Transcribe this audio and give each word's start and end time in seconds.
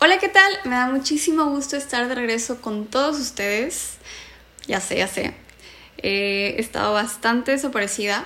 Hola, 0.00 0.18
¿qué 0.18 0.28
tal? 0.28 0.52
Me 0.64 0.76
da 0.76 0.86
muchísimo 0.86 1.46
gusto 1.46 1.76
estar 1.76 2.06
de 2.06 2.14
regreso 2.14 2.60
con 2.60 2.86
todos 2.86 3.18
ustedes. 3.18 3.94
Ya 4.68 4.80
sé, 4.80 4.98
ya 4.98 5.08
sé. 5.08 5.34
he 5.96 6.54
estado 6.60 6.92
bastante 6.92 7.50
desaparecida, 7.50 8.24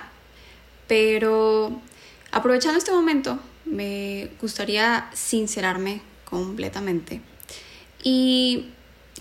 pero 0.87 1.81
aprovechando 2.31 2.77
este 2.77 2.91
momento, 2.91 3.39
me 3.65 4.29
gustaría 4.39 5.09
sincerarme 5.15 6.03
completamente 6.25 7.21
y 8.03 8.67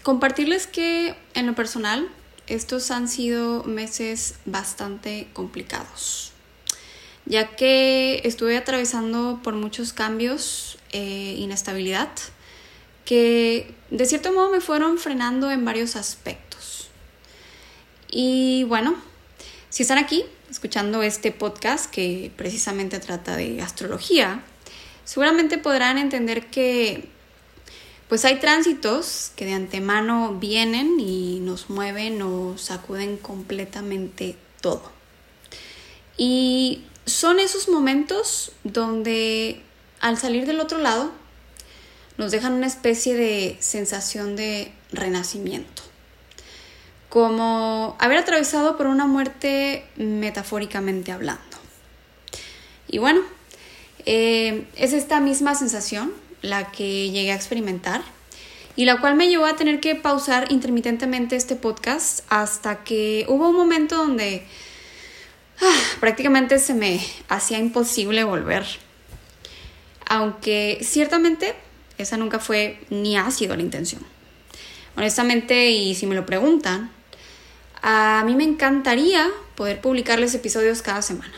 compartirles 0.03 0.67
que 0.67 1.17
en 1.33 1.47
lo 1.47 1.55
personal 1.55 2.07
estos 2.49 2.91
han 2.91 3.09
sido 3.09 3.65
meses 3.65 4.35
bastante 4.45 5.27
complicados, 5.33 6.33
ya 7.25 7.57
que 7.57 8.21
estuve 8.25 8.59
atravesando 8.59 9.41
por 9.43 9.55
muchos 9.55 9.95
cambios, 9.95 10.77
e 10.93 11.37
inestabilidad, 11.39 12.11
que 13.05 13.75
de 13.91 14.07
cierto 14.07 14.33
modo 14.33 14.51
me 14.51 14.61
fueron 14.61 14.99
frenando 14.99 15.51
en 15.51 15.65
varios 15.65 15.97
aspectos. 15.97 16.89
Y 18.11 18.65
bueno, 18.65 18.95
si 19.71 19.83
están 19.83 19.99
aquí 19.99 20.25
escuchando 20.51 21.03
este 21.03 21.33
podcast 21.33 21.91
que 21.91 22.31
precisamente 22.37 22.99
trata 23.01 23.37
de 23.37 23.63
astrología, 23.63 24.45
seguramente 25.05 25.59
podrán 25.59 25.99
entender 25.99 26.51
que 26.51 27.09
pues 28.09 28.27
hay 28.27 28.39
tránsitos 28.39 29.33
que 29.37 29.47
de 29.47 29.55
antemano 29.55 30.37
vienen 30.39 31.01
y 31.01 31.41
nos 31.41 31.71
mueven 31.71 32.21
o 32.21 32.59
sacuden 32.59 33.17
completamente 33.17 34.37
todo. 34.61 34.93
Y 36.19 36.85
son 37.07 37.41
esos 37.41 37.71
momentos 37.71 38.53
donde 38.65 39.63
al 40.01 40.19
salir 40.19 40.45
del 40.45 40.61
otro 40.61 40.77
lado 40.77 41.11
nos 42.23 42.31
dejan 42.31 42.53
una 42.53 42.69
especie 42.69 43.17
de 43.17 43.57
sensación 43.59 44.37
de 44.37 44.71
renacimiento, 44.93 45.83
como 47.09 47.97
haber 47.99 48.19
atravesado 48.19 48.77
por 48.77 48.87
una 48.87 49.07
muerte 49.07 49.85
metafóricamente 49.97 51.11
hablando. 51.11 51.43
Y 52.87 52.99
bueno, 52.99 53.23
eh, 54.07 54.69
es 54.77 54.93
esta 54.93 55.19
misma 55.19 55.57
sensación 55.57 56.13
la 56.43 56.71
que 56.71 57.11
llegué 57.11 57.33
a 57.33 57.35
experimentar 57.35 58.03
y 58.77 58.85
la 58.85 59.01
cual 59.01 59.17
me 59.17 59.27
llevó 59.29 59.47
a 59.47 59.57
tener 59.57 59.81
que 59.81 59.97
pausar 59.97 60.53
intermitentemente 60.53 61.35
este 61.35 61.57
podcast 61.57 62.21
hasta 62.29 62.85
que 62.85 63.27
hubo 63.29 63.49
un 63.49 63.57
momento 63.57 63.97
donde 63.97 64.47
ah, 65.61 65.81
prácticamente 65.99 66.61
se 66.61 66.75
me 66.75 67.05
hacía 67.29 67.59
imposible 67.59 68.23
volver. 68.23 68.65
Aunque 70.07 70.79
ciertamente 70.83 71.57
esa 71.99 72.17
nunca 72.17 72.39
fue 72.39 72.81
ni 72.91 73.17
ha 73.17 73.31
sido 73.31 73.57
la 73.57 73.63
intención. 73.63 74.03
Honestamente, 74.97 75.71
y 75.71 75.95
si 75.95 76.07
me 76.07 76.15
lo 76.15 76.27
preguntan, 76.27 76.91
a 77.83 78.23
mí 78.27 78.37
me 78.37 78.45
encantaría 78.45 79.29
poder 79.57 79.81
publicarles 79.81 80.35
episodios 80.35 80.83
cada 80.83 81.03
semana. 81.03 81.35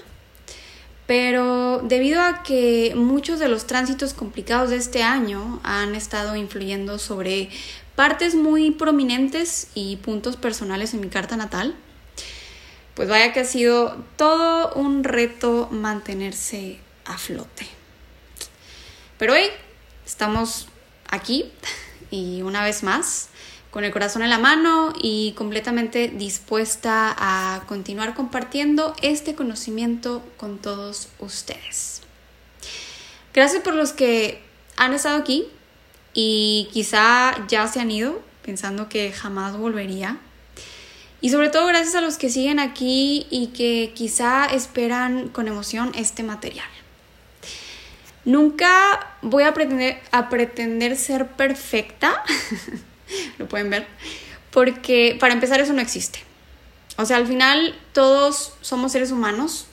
Pero 1.06 1.82
debido 1.84 2.20
a 2.22 2.42
que 2.42 2.94
muchos 2.96 3.38
de 3.38 3.48
los 3.48 3.66
tránsitos 3.66 4.14
complicados 4.14 4.70
de 4.70 4.76
este 4.76 5.02
año 5.02 5.60
han 5.62 5.94
estado 5.94 6.34
influyendo 6.34 6.98
sobre 6.98 7.50
partes 7.94 8.34
muy 8.34 8.70
prominentes 8.70 9.68
y 9.74 9.96
puntos 9.96 10.36
personales 10.36 10.94
en 10.94 11.00
mi 11.00 11.08
carta 11.08 11.36
natal, 11.36 11.74
pues 12.94 13.08
vaya 13.08 13.32
que 13.32 13.40
ha 13.40 13.44
sido 13.44 14.02
todo 14.16 14.72
un 14.74 15.04
reto 15.04 15.68
mantenerse 15.70 16.78
a 17.04 17.18
flote. 17.18 17.66
Pero 19.18 19.34
hoy 19.34 19.44
estamos 20.14 20.68
aquí 21.10 21.50
y 22.12 22.42
una 22.42 22.62
vez 22.62 22.84
más 22.84 23.30
con 23.72 23.82
el 23.82 23.90
corazón 23.90 24.22
en 24.22 24.30
la 24.30 24.38
mano 24.38 24.92
y 25.02 25.32
completamente 25.32 26.06
dispuesta 26.06 27.12
a 27.18 27.64
continuar 27.66 28.14
compartiendo 28.14 28.94
este 29.02 29.34
conocimiento 29.34 30.22
con 30.36 30.58
todos 30.58 31.08
ustedes. 31.18 32.02
Gracias 33.32 33.60
por 33.64 33.74
los 33.74 33.92
que 33.92 34.40
han 34.76 34.92
estado 34.92 35.18
aquí 35.18 35.48
y 36.12 36.68
quizá 36.72 37.34
ya 37.48 37.66
se 37.66 37.80
han 37.80 37.90
ido 37.90 38.22
pensando 38.44 38.88
que 38.88 39.10
jamás 39.10 39.56
volvería. 39.56 40.18
Y 41.20 41.30
sobre 41.30 41.50
todo 41.50 41.66
gracias 41.66 41.96
a 41.96 42.00
los 42.00 42.18
que 42.18 42.30
siguen 42.30 42.60
aquí 42.60 43.26
y 43.30 43.48
que 43.48 43.90
quizá 43.96 44.46
esperan 44.46 45.30
con 45.30 45.48
emoción 45.48 45.90
este 45.96 46.22
material. 46.22 46.73
Nunca 48.24 49.16
voy 49.22 49.42
a 49.42 49.52
pretender, 49.52 50.00
a 50.10 50.28
pretender 50.28 50.96
ser 50.96 51.28
perfecta, 51.28 52.22
lo 53.38 53.48
pueden 53.48 53.70
ver, 53.70 53.86
porque 54.50 55.16
para 55.20 55.34
empezar 55.34 55.60
eso 55.60 55.72
no 55.72 55.82
existe. 55.82 56.20
O 56.96 57.04
sea, 57.04 57.16
al 57.16 57.26
final 57.26 57.78
todos 57.92 58.54
somos 58.60 58.92
seres 58.92 59.10
humanos 59.10 59.66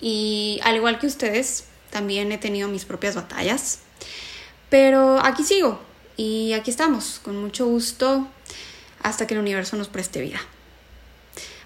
y 0.00 0.60
al 0.64 0.76
igual 0.76 0.98
que 0.98 1.06
ustedes, 1.06 1.68
también 1.90 2.32
he 2.32 2.38
tenido 2.38 2.68
mis 2.68 2.84
propias 2.84 3.14
batallas. 3.14 3.80
Pero 4.68 5.24
aquí 5.24 5.44
sigo 5.44 5.80
y 6.16 6.52
aquí 6.52 6.70
estamos, 6.70 7.20
con 7.22 7.40
mucho 7.40 7.66
gusto, 7.66 8.26
hasta 9.02 9.26
que 9.26 9.34
el 9.34 9.40
universo 9.40 9.76
nos 9.76 9.88
preste 9.88 10.20
vida. 10.20 10.40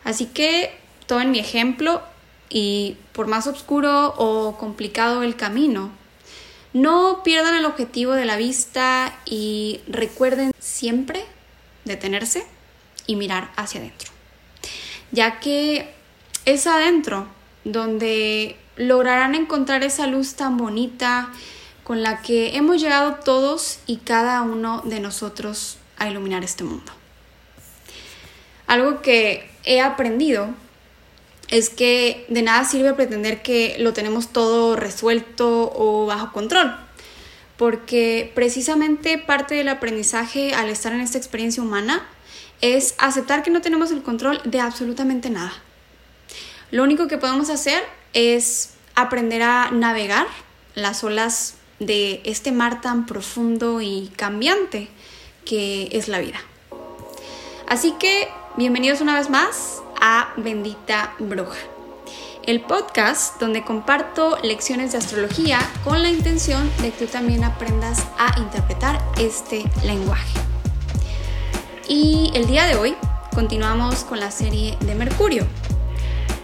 Así 0.04 0.26
que 0.26 0.78
tomen 1.06 1.30
mi 1.30 1.38
ejemplo 1.38 2.02
y 2.50 2.96
por 3.12 3.26
más 3.26 3.46
oscuro 3.46 4.14
o 4.16 4.56
complicado 4.58 5.22
el 5.22 5.36
camino, 5.36 5.90
no 6.82 7.22
pierdan 7.24 7.54
el 7.54 7.64
objetivo 7.64 8.12
de 8.12 8.24
la 8.24 8.36
vista 8.36 9.18
y 9.24 9.80
recuerden 9.88 10.52
siempre 10.58 11.24
detenerse 11.84 12.46
y 13.06 13.16
mirar 13.16 13.50
hacia 13.56 13.80
adentro, 13.80 14.10
ya 15.10 15.40
que 15.40 15.92
es 16.44 16.66
adentro 16.66 17.26
donde 17.64 18.56
lograrán 18.76 19.34
encontrar 19.34 19.82
esa 19.82 20.06
luz 20.06 20.34
tan 20.34 20.56
bonita 20.56 21.30
con 21.82 22.02
la 22.02 22.22
que 22.22 22.56
hemos 22.56 22.80
llegado 22.80 23.14
todos 23.24 23.80
y 23.86 23.96
cada 23.96 24.42
uno 24.42 24.82
de 24.84 25.00
nosotros 25.00 25.78
a 25.96 26.08
iluminar 26.08 26.44
este 26.44 26.62
mundo. 26.62 26.92
Algo 28.66 29.02
que 29.02 29.50
he 29.64 29.80
aprendido 29.80 30.50
es 31.48 31.70
que 31.70 32.26
de 32.28 32.42
nada 32.42 32.64
sirve 32.64 32.92
pretender 32.94 33.42
que 33.42 33.76
lo 33.78 33.92
tenemos 33.92 34.32
todo 34.32 34.76
resuelto 34.76 35.72
o 35.74 36.06
bajo 36.06 36.32
control, 36.32 36.76
porque 37.56 38.30
precisamente 38.34 39.18
parte 39.18 39.54
del 39.54 39.68
aprendizaje 39.68 40.54
al 40.54 40.68
estar 40.68 40.92
en 40.92 41.00
esta 41.00 41.18
experiencia 41.18 41.62
humana 41.62 42.06
es 42.60 42.94
aceptar 42.98 43.42
que 43.42 43.50
no 43.50 43.60
tenemos 43.60 43.90
el 43.90 44.02
control 44.02 44.40
de 44.44 44.60
absolutamente 44.60 45.30
nada. 45.30 45.52
Lo 46.70 46.82
único 46.82 47.08
que 47.08 47.16
podemos 47.16 47.48
hacer 47.50 47.82
es 48.12 48.74
aprender 48.94 49.42
a 49.42 49.70
navegar 49.70 50.26
las 50.74 51.02
olas 51.02 51.54
de 51.78 52.20
este 52.24 52.52
mar 52.52 52.80
tan 52.80 53.06
profundo 53.06 53.80
y 53.80 54.10
cambiante 54.16 54.88
que 55.44 55.88
es 55.92 56.08
la 56.08 56.18
vida. 56.18 56.40
Así 57.68 57.94
que 57.98 58.28
bienvenidos 58.56 59.00
una 59.00 59.14
vez 59.14 59.30
más 59.30 59.82
a 60.00 60.32
Bendita 60.36 61.14
Bruja, 61.18 61.58
el 62.44 62.60
podcast 62.60 63.40
donde 63.40 63.64
comparto 63.64 64.38
lecciones 64.42 64.92
de 64.92 64.98
astrología 64.98 65.58
con 65.84 66.02
la 66.02 66.08
intención 66.08 66.70
de 66.80 66.90
que 66.90 67.06
tú 67.06 67.12
también 67.12 67.44
aprendas 67.44 68.06
a 68.18 68.38
interpretar 68.38 69.00
este 69.18 69.64
lenguaje. 69.84 70.38
Y 71.88 72.30
el 72.34 72.46
día 72.46 72.66
de 72.66 72.76
hoy 72.76 72.96
continuamos 73.34 74.04
con 74.04 74.20
la 74.20 74.30
serie 74.30 74.76
de 74.80 74.94
Mercurio. 74.94 75.46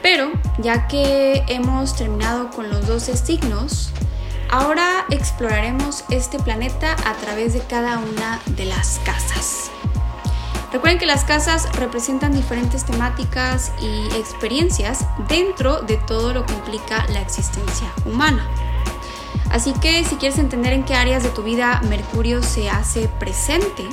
Pero 0.02 0.30
ya 0.58 0.86
que 0.86 1.44
hemos 1.48 1.96
terminado 1.96 2.50
con 2.50 2.70
los 2.70 2.86
12 2.86 3.16
signos, 3.16 3.90
ahora 4.50 5.06
exploraremos 5.10 6.04
este 6.10 6.38
planeta 6.38 6.94
a 7.04 7.14
través 7.14 7.54
de 7.54 7.60
cada 7.60 7.98
una 7.98 8.40
de 8.56 8.66
las 8.66 9.00
casas. 9.04 9.70
Recuerden 10.74 10.98
que 10.98 11.06
las 11.06 11.22
casas 11.22 11.72
representan 11.76 12.32
diferentes 12.32 12.84
temáticas 12.84 13.70
y 13.80 14.08
experiencias 14.16 15.06
dentro 15.28 15.82
de 15.82 15.98
todo 15.98 16.34
lo 16.34 16.44
que 16.44 16.52
implica 16.52 17.06
la 17.10 17.20
existencia 17.20 17.86
humana. 18.04 18.44
Así 19.52 19.72
que 19.74 20.02
si 20.02 20.16
quieres 20.16 20.36
entender 20.36 20.72
en 20.72 20.82
qué 20.82 20.96
áreas 20.96 21.22
de 21.22 21.28
tu 21.28 21.44
vida 21.44 21.80
Mercurio 21.88 22.42
se 22.42 22.68
hace 22.70 23.06
presente, 23.20 23.84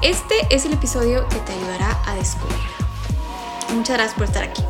este 0.00 0.36
es 0.50 0.64
el 0.64 0.74
episodio 0.74 1.26
que 1.28 1.40
te 1.40 1.52
ayudará 1.52 1.98
a 2.06 2.14
descubrir. 2.14 2.56
Muchas 3.74 3.96
gracias 3.96 4.14
por 4.14 4.26
estar 4.26 4.44
aquí. 4.44 4.62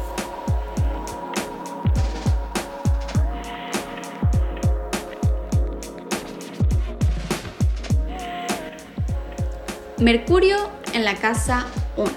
Mercurio 9.99 10.76
en 10.97 11.05
la 11.05 11.17
casa 11.17 11.67
1. 11.99 12.11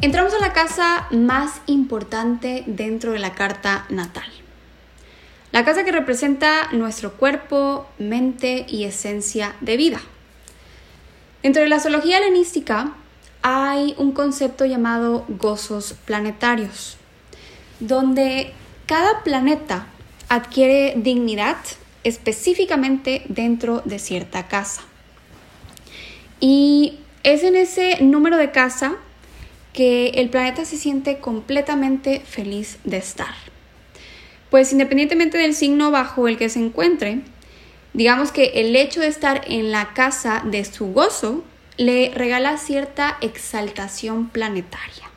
Entramos 0.00 0.34
a 0.34 0.40
la 0.40 0.52
casa 0.52 1.06
más 1.12 1.60
importante 1.66 2.64
dentro 2.66 3.12
de 3.12 3.20
la 3.20 3.32
carta 3.32 3.86
natal. 3.90 4.28
la 5.52 5.64
casa 5.64 5.84
que 5.84 5.92
representa 5.92 6.72
nuestro 6.72 7.12
cuerpo, 7.12 7.86
mente 7.98 8.66
y 8.68 8.84
esencia 8.84 9.54
de 9.60 9.76
vida. 9.76 10.00
Dentro 11.44 11.62
de 11.62 11.68
la 11.68 11.78
zoología 11.78 12.18
helenística 12.18 12.92
hay 13.42 13.94
un 13.98 14.10
concepto 14.10 14.64
llamado 14.64 15.24
gozos 15.28 15.94
planetarios, 16.04 16.96
donde 17.78 18.52
cada 18.86 19.22
planeta 19.22 19.86
adquiere 20.28 20.94
dignidad 20.96 21.58
específicamente 22.02 23.22
dentro 23.28 23.80
de 23.84 24.00
cierta 24.00 24.48
casa. 24.48 24.82
Y 26.40 26.98
es 27.22 27.44
en 27.44 27.56
ese 27.56 28.02
número 28.02 28.36
de 28.36 28.50
casa 28.50 28.96
que 29.72 30.08
el 30.08 30.28
planeta 30.28 30.64
se 30.64 30.76
siente 30.76 31.18
completamente 31.18 32.20
feliz 32.20 32.78
de 32.84 32.98
estar. 32.98 33.34
Pues 34.50 34.72
independientemente 34.72 35.38
del 35.38 35.54
signo 35.54 35.90
bajo 35.90 36.28
el 36.28 36.36
que 36.36 36.48
se 36.48 36.58
encuentre, 36.58 37.20
digamos 37.94 38.32
que 38.32 38.52
el 38.56 38.76
hecho 38.76 39.00
de 39.00 39.06
estar 39.06 39.42
en 39.46 39.70
la 39.70 39.94
casa 39.94 40.42
de 40.44 40.64
su 40.64 40.92
gozo 40.92 41.44
le 41.78 42.12
regala 42.14 42.58
cierta 42.58 43.16
exaltación 43.22 44.28
planetaria. 44.28 45.10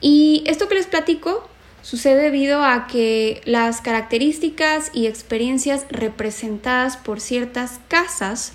Y 0.00 0.44
esto 0.46 0.68
que 0.68 0.74
les 0.74 0.86
platico 0.86 1.48
sucede 1.80 2.24
debido 2.24 2.62
a 2.62 2.86
que 2.88 3.40
las 3.44 3.80
características 3.80 4.90
y 4.92 5.06
experiencias 5.06 5.86
representadas 5.88 6.96
por 6.96 7.20
ciertas 7.20 7.80
casas 7.88 8.52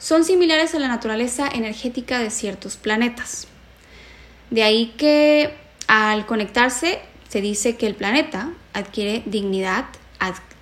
son 0.00 0.24
similares 0.24 0.74
a 0.74 0.78
la 0.78 0.88
naturaleza 0.88 1.46
energética 1.46 2.18
de 2.18 2.30
ciertos 2.30 2.76
planetas. 2.76 3.46
De 4.50 4.64
ahí 4.64 4.94
que 4.96 5.54
al 5.86 6.26
conectarse 6.26 7.00
se 7.28 7.40
dice 7.40 7.76
que 7.76 7.86
el 7.86 7.94
planeta 7.94 8.50
adquiere 8.72 9.22
dignidad 9.26 9.84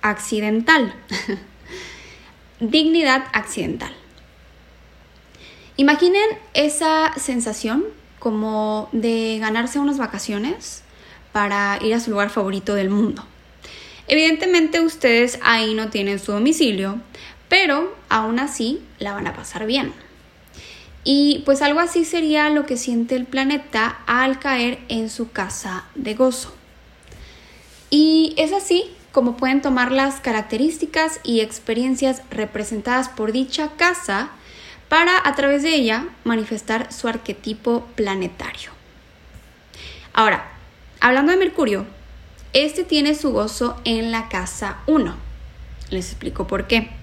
accidental. 0.01 0.93
dignidad 2.59 3.23
accidental. 3.31 3.95
Imaginen 5.77 6.27
esa 6.53 7.13
sensación 7.15 7.85
como 8.19 8.89
de 8.91 9.37
ganarse 9.39 9.79
unas 9.79 9.97
vacaciones 9.97 10.83
para 11.31 11.79
ir 11.81 11.93
a 11.93 12.01
su 12.01 12.11
lugar 12.11 12.29
favorito 12.29 12.75
del 12.75 12.89
mundo. 12.89 13.25
Evidentemente 14.09 14.81
ustedes 14.81 15.39
ahí 15.43 15.75
no 15.75 15.89
tienen 15.89 16.19
su 16.19 16.31
domicilio, 16.33 16.99
pero 17.49 17.95
aún 18.07 18.39
así 18.39 18.81
la 18.99 19.13
van 19.13 19.27
a 19.27 19.33
pasar 19.33 19.65
bien. 19.65 19.93
Y 21.03 21.41
pues 21.45 21.61
algo 21.61 21.79
así 21.79 22.05
sería 22.05 22.49
lo 22.49 22.65
que 22.65 22.77
siente 22.77 23.15
el 23.15 23.25
planeta 23.25 23.99
al 24.05 24.39
caer 24.39 24.79
en 24.87 25.09
su 25.09 25.31
casa 25.31 25.85
de 25.95 26.13
gozo. 26.13 26.53
Y 27.89 28.33
es 28.37 28.53
así 28.53 28.91
como 29.11 29.37
pueden 29.37 29.61
tomar 29.61 29.91
las 29.91 30.19
características 30.21 31.19
y 31.23 31.39
experiencias 31.39 32.21
representadas 32.29 33.09
por 33.09 33.31
dicha 33.31 33.71
casa 33.75 34.29
para 34.87 35.17
a 35.23 35.35
través 35.35 35.63
de 35.63 35.73
ella 35.73 36.07
manifestar 36.23 36.93
su 36.93 37.07
arquetipo 37.07 37.87
planetario. 37.95 38.71
Ahora, 40.13 40.51
hablando 40.99 41.31
de 41.31 41.37
Mercurio, 41.37 41.85
este 42.53 42.83
tiene 42.83 43.15
su 43.15 43.31
gozo 43.31 43.79
en 43.83 44.11
la 44.11 44.29
casa 44.29 44.77
1. 44.87 45.15
Les 45.89 46.11
explico 46.11 46.45
por 46.45 46.67
qué. 46.67 46.98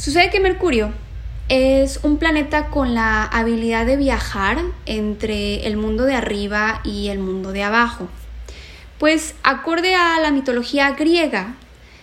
Sucede 0.00 0.30
que 0.30 0.40
Mercurio 0.40 0.94
es 1.50 2.00
un 2.02 2.16
planeta 2.16 2.68
con 2.68 2.94
la 2.94 3.22
habilidad 3.22 3.84
de 3.84 3.98
viajar 3.98 4.56
entre 4.86 5.66
el 5.66 5.76
mundo 5.76 6.04
de 6.04 6.14
arriba 6.14 6.80
y 6.84 7.08
el 7.08 7.18
mundo 7.18 7.52
de 7.52 7.64
abajo. 7.64 8.08
Pues 8.98 9.34
acorde 9.42 9.94
a 9.94 10.18
la 10.18 10.30
mitología 10.30 10.92
griega, 10.92 11.54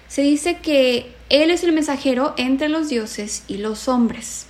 se 0.07 0.21
dice 0.21 0.57
que 0.57 1.11
él 1.29 1.49
es 1.49 1.63
el 1.63 1.71
mensajero 1.71 2.35
entre 2.37 2.69
los 2.69 2.87
dioses 2.87 3.43
y 3.47 3.57
los 3.57 3.87
hombres. 3.87 4.45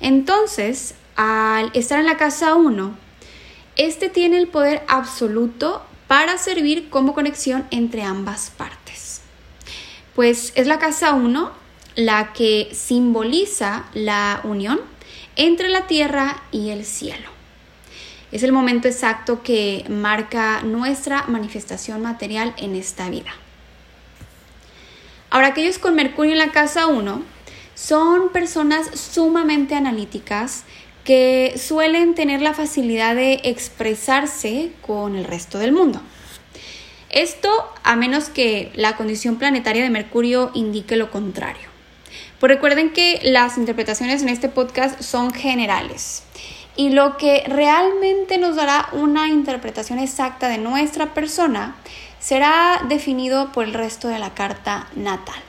Entonces, 0.00 0.96
al 1.14 1.70
estar 1.74 2.00
en 2.00 2.06
la 2.06 2.16
casa 2.16 2.56
1, 2.56 2.92
este 3.76 4.08
tiene 4.08 4.36
el 4.36 4.48
poder 4.48 4.82
absoluto 4.88 5.86
para 6.08 6.38
servir 6.38 6.90
como 6.90 7.14
conexión 7.14 7.68
entre 7.70 8.02
ambas 8.02 8.50
partes. 8.50 9.20
Pues 10.16 10.52
es 10.56 10.66
la 10.66 10.80
casa 10.80 11.12
1 11.12 11.67
la 11.98 12.32
que 12.32 12.68
simboliza 12.70 13.86
la 13.92 14.40
unión 14.44 14.80
entre 15.34 15.68
la 15.68 15.88
tierra 15.88 16.44
y 16.52 16.70
el 16.70 16.84
cielo. 16.84 17.28
Es 18.30 18.44
el 18.44 18.52
momento 18.52 18.86
exacto 18.86 19.42
que 19.42 19.84
marca 19.88 20.62
nuestra 20.62 21.24
manifestación 21.26 22.00
material 22.00 22.54
en 22.56 22.76
esta 22.76 23.10
vida. 23.10 23.32
Ahora, 25.28 25.48
aquellos 25.48 25.80
con 25.80 25.96
Mercurio 25.96 26.34
en 26.34 26.38
la 26.38 26.52
casa 26.52 26.86
1 26.86 27.20
son 27.74 28.28
personas 28.28 28.88
sumamente 28.96 29.74
analíticas 29.74 30.62
que 31.02 31.54
suelen 31.58 32.14
tener 32.14 32.42
la 32.42 32.54
facilidad 32.54 33.16
de 33.16 33.40
expresarse 33.42 34.70
con 34.82 35.16
el 35.16 35.24
resto 35.24 35.58
del 35.58 35.72
mundo. 35.72 36.00
Esto 37.10 37.50
a 37.82 37.96
menos 37.96 38.28
que 38.28 38.70
la 38.76 38.94
condición 38.94 39.34
planetaria 39.36 39.82
de 39.82 39.90
Mercurio 39.90 40.52
indique 40.54 40.94
lo 40.94 41.10
contrario. 41.10 41.67
Pues 42.38 42.52
recuerden 42.52 42.92
que 42.92 43.18
las 43.24 43.58
interpretaciones 43.58 44.22
en 44.22 44.28
este 44.28 44.48
podcast 44.48 45.00
son 45.02 45.32
generales 45.32 46.22
y 46.76 46.90
lo 46.90 47.16
que 47.16 47.42
realmente 47.48 48.38
nos 48.38 48.54
dará 48.54 48.88
una 48.92 49.26
interpretación 49.26 49.98
exacta 49.98 50.46
de 50.46 50.58
nuestra 50.58 51.14
persona 51.14 51.74
será 52.20 52.84
definido 52.88 53.50
por 53.50 53.64
el 53.64 53.74
resto 53.74 54.06
de 54.06 54.20
la 54.20 54.34
carta 54.34 54.86
natal. 54.94 55.42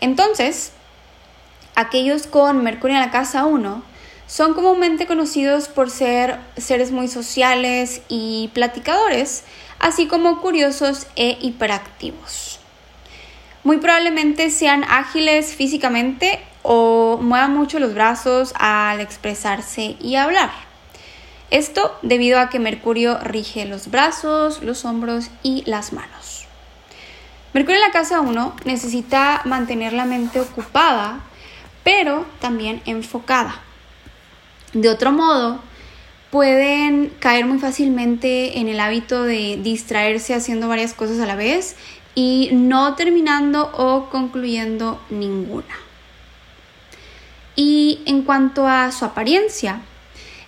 Entonces, 0.00 0.72
aquellos 1.74 2.26
con 2.26 2.64
Mercurio 2.64 2.96
en 2.96 3.02
la 3.02 3.10
casa 3.10 3.44
1 3.44 3.82
son 4.26 4.54
comúnmente 4.54 5.06
conocidos 5.06 5.68
por 5.68 5.90
ser 5.90 6.38
seres 6.56 6.90
muy 6.90 7.08
sociales 7.08 8.00
y 8.08 8.50
platicadores, 8.54 9.44
así 9.78 10.06
como 10.06 10.40
curiosos 10.40 11.06
e 11.16 11.36
hiperactivos 11.42 12.53
muy 13.64 13.78
probablemente 13.78 14.50
sean 14.50 14.84
ágiles 14.84 15.54
físicamente 15.54 16.38
o 16.62 17.18
muevan 17.20 17.54
mucho 17.54 17.78
los 17.78 17.94
brazos 17.94 18.52
al 18.58 19.00
expresarse 19.00 19.96
y 20.00 20.16
hablar. 20.16 20.50
Esto 21.50 21.98
debido 22.02 22.38
a 22.38 22.50
que 22.50 22.58
Mercurio 22.58 23.18
rige 23.20 23.64
los 23.64 23.90
brazos, 23.90 24.62
los 24.62 24.84
hombros 24.84 25.30
y 25.42 25.62
las 25.66 25.92
manos. 25.92 26.46
Mercurio 27.54 27.80
en 27.80 27.86
la 27.86 27.92
casa 27.92 28.20
1 28.20 28.56
necesita 28.64 29.40
mantener 29.44 29.92
la 29.92 30.04
mente 30.04 30.40
ocupada, 30.40 31.20
pero 31.84 32.26
también 32.40 32.82
enfocada. 32.84 33.60
De 34.72 34.88
otro 34.88 35.12
modo, 35.12 35.60
pueden 36.30 37.10
caer 37.20 37.46
muy 37.46 37.58
fácilmente 37.58 38.58
en 38.58 38.68
el 38.68 38.80
hábito 38.80 39.22
de 39.22 39.58
distraerse 39.62 40.34
haciendo 40.34 40.66
varias 40.66 40.92
cosas 40.92 41.20
a 41.20 41.26
la 41.26 41.36
vez 41.36 41.76
y 42.14 42.50
no 42.52 42.94
terminando 42.94 43.70
o 43.74 44.08
concluyendo 44.10 45.00
ninguna. 45.10 45.74
Y 47.56 48.00
en 48.06 48.22
cuanto 48.22 48.66
a 48.66 48.90
su 48.92 49.04
apariencia, 49.04 49.80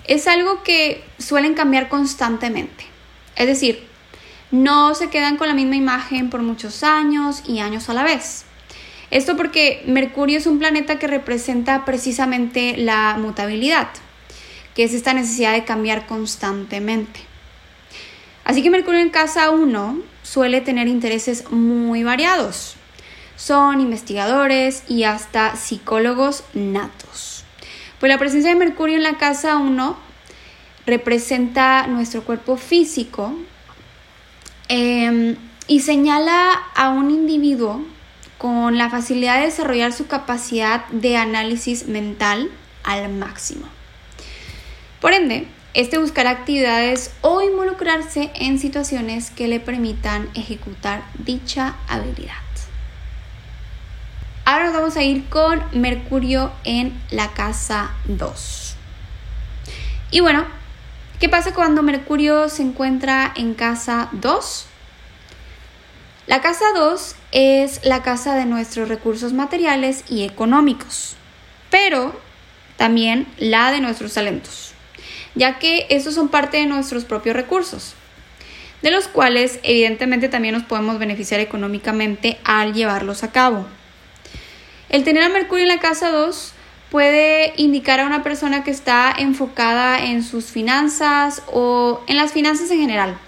es 0.05 0.27
algo 0.27 0.63
que 0.63 1.05
suelen 1.19 1.55
cambiar 1.55 1.89
constantemente. 1.89 2.85
Es 3.37 3.47
decir, 3.47 3.87
no 4.51 4.95
se 4.95 5.11
quedan 5.11 5.37
con 5.37 5.49
la 5.49 5.55
misma 5.55 5.77
imagen 5.77 6.31
por 6.31 6.43
muchos 6.43 6.83
años 6.83 7.43
y 7.47 7.59
años 7.59 7.89
a 7.89 7.95
la 7.95 8.05
vez. 8.05 8.45
Esto 9.11 9.37
porque 9.37 9.83
Mercurio 9.87 10.39
es 10.39 10.47
un 10.47 10.59
planeta 10.59 10.99
que 10.99 11.07
representa 11.07 11.85
precisamente 11.85 12.77
la 12.77 13.17
mutabilidad, 13.19 13.89
que 14.75 14.85
es 14.85 14.95
esta 14.95 15.15
necesidad 15.15 15.53
de 15.53 15.65
cambiar 15.65 16.07
constantemente. 16.07 17.26
Así 18.47 18.63
que 18.63 18.71
Mercurio 18.71 19.01
en 19.01 19.11
casa 19.11 19.51
1 19.51 19.99
suele 20.23 20.61
tener 20.61 20.87
intereses 20.87 21.51
muy 21.51 22.05
variados. 22.05 22.77
Son 23.35 23.81
investigadores 23.81 24.85
y 24.89 25.03
hasta 25.03 25.57
psicólogos 25.57 26.45
natos. 26.55 27.45
Pues 27.99 28.09
la 28.09 28.19
presencia 28.19 28.51
de 28.51 28.57
Mercurio 28.57 28.95
en 28.95 29.03
la 29.03 29.19
casa 29.19 29.57
1 29.57 29.97
representa 30.87 31.89
nuestro 31.89 32.23
cuerpo 32.23 32.57
físico 32.57 33.35
em, 34.69 35.35
y 35.67 35.81
señala 35.81 36.53
a 36.77 36.91
un 36.91 37.11
individuo 37.11 37.83
con 38.39 38.79
la 38.79 38.91
facilidad 38.91 39.41
de 39.41 39.47
desarrollar 39.47 39.93
su 39.93 40.07
capacidad 40.07 40.87
de 40.91 41.17
análisis 41.17 41.89
mental 41.89 42.49
al 42.85 43.13
máximo. 43.13 43.67
Por 45.01 45.15
ende, 45.15 45.49
este 45.77 45.99
buscará 45.99 46.31
actividades 46.31 47.11
o 47.21 47.43
involucrarse 47.43 48.31
en 48.35 48.59
situaciones 48.59 49.31
que 49.31 49.47
le 49.47 49.61
permitan 49.61 50.31
ejecutar 50.35 51.03
dicha 51.19 51.77
habilidad. 51.87 52.33
Ahora 54.47 54.71
vamos 54.71 54.97
a 54.97 55.03
ir 55.03 55.29
con 55.29 55.61
Mercurio 55.73 56.51
en 56.65 56.99
la 57.11 57.33
casa 57.33 57.91
2. 58.07 58.77
Y 60.13 60.21
bueno, 60.21 60.47
¿qué 61.19 61.29
pasa 61.29 61.53
cuando 61.53 61.83
Mercurio 61.83 62.49
se 62.49 62.63
encuentra 62.63 63.33
en 63.37 63.53
casa 63.55 64.09
2? 64.13 64.67
La 66.27 66.41
casa 66.41 66.65
2 66.75 67.17
es 67.33 67.85
la 67.85 68.03
casa 68.03 68.35
de 68.35 68.47
nuestros 68.47 68.89
recursos 68.89 69.35
materiales 69.35 70.05
y 70.09 70.23
económicos, 70.23 71.17
pero 71.69 72.19
también 72.79 73.27
la 73.37 73.73
de 73.73 73.81
nuestros 73.81 74.15
talentos, 74.15 74.73
ya 75.37 75.59
que 75.59 75.87
estos 75.91 76.15
son 76.15 76.29
parte 76.29 76.57
de 76.57 76.67
nuestros 76.67 77.05
propios 77.05 77.37
recursos, 77.37 77.95
de 78.83 78.91
los 78.91 79.07
cuales 79.07 79.61
evidentemente 79.63 80.29
también 80.29 80.55
nos 80.55 80.65
podemos 80.65 80.99
beneficiar 80.99 81.39
económicamente 81.41 82.39
al 82.43 82.75
llevarlos 82.75 83.23
a 83.23 83.31
cabo. 83.31 83.67
El 84.89 85.05
tener 85.05 85.23
a 85.23 85.29
Mercurio 85.29 85.65
en 85.65 85.69
la 85.69 85.79
casa 85.79 86.11
2 86.11 86.53
puede 86.91 87.53
indicar 87.57 88.01
a 88.01 88.07
una 88.07 88.23
persona 88.23 88.65
que 88.65 88.71
está 88.71 89.15
enfocada 89.17 89.99
en 89.99 90.23
sus 90.23 90.47
finanzas 90.47 91.43
o 91.53 92.03
en 92.07 92.17
las 92.17 92.33
finanzas 92.33 92.71
en 92.71 92.81
general. 92.81 93.19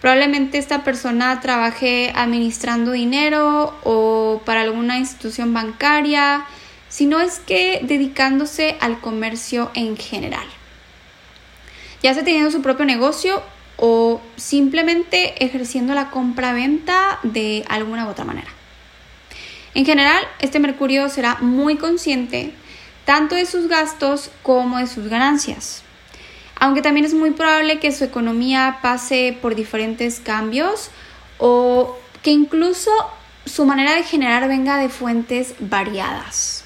Probablemente 0.00 0.58
esta 0.58 0.82
persona 0.82 1.40
trabaje 1.40 2.12
administrando 2.16 2.90
dinero 2.90 3.78
o 3.84 4.42
para 4.44 4.62
alguna 4.62 4.98
institución 4.98 5.54
bancaria, 5.54 6.44
sino 6.88 7.20
es 7.20 7.38
que 7.38 7.80
dedicándose 7.84 8.76
al 8.80 9.00
comercio 9.00 9.70
en 9.74 9.96
general. 9.96 10.46
Ya 12.02 12.14
sea 12.14 12.24
teniendo 12.24 12.50
su 12.50 12.62
propio 12.62 12.84
negocio 12.84 13.42
o 13.76 14.20
simplemente 14.36 15.44
ejerciendo 15.44 15.94
la 15.94 16.10
compra-venta 16.10 17.18
de 17.22 17.64
alguna 17.68 18.06
u 18.06 18.10
otra 18.10 18.24
manera. 18.24 18.48
En 19.74 19.86
general, 19.86 20.22
este 20.40 20.58
Mercurio 20.58 21.08
será 21.08 21.38
muy 21.40 21.76
consciente 21.76 22.52
tanto 23.04 23.34
de 23.34 23.46
sus 23.46 23.68
gastos 23.68 24.30
como 24.42 24.78
de 24.78 24.86
sus 24.86 25.08
ganancias. 25.08 25.82
Aunque 26.56 26.82
también 26.82 27.06
es 27.06 27.14
muy 27.14 27.30
probable 27.32 27.80
que 27.80 27.90
su 27.90 28.04
economía 28.04 28.78
pase 28.82 29.36
por 29.40 29.54
diferentes 29.54 30.20
cambios 30.20 30.90
o 31.38 31.98
que 32.22 32.30
incluso 32.30 32.90
su 33.46 33.64
manera 33.64 33.94
de 33.94 34.04
generar 34.04 34.46
venga 34.46 34.76
de 34.76 34.88
fuentes 34.88 35.54
variadas. 35.58 36.64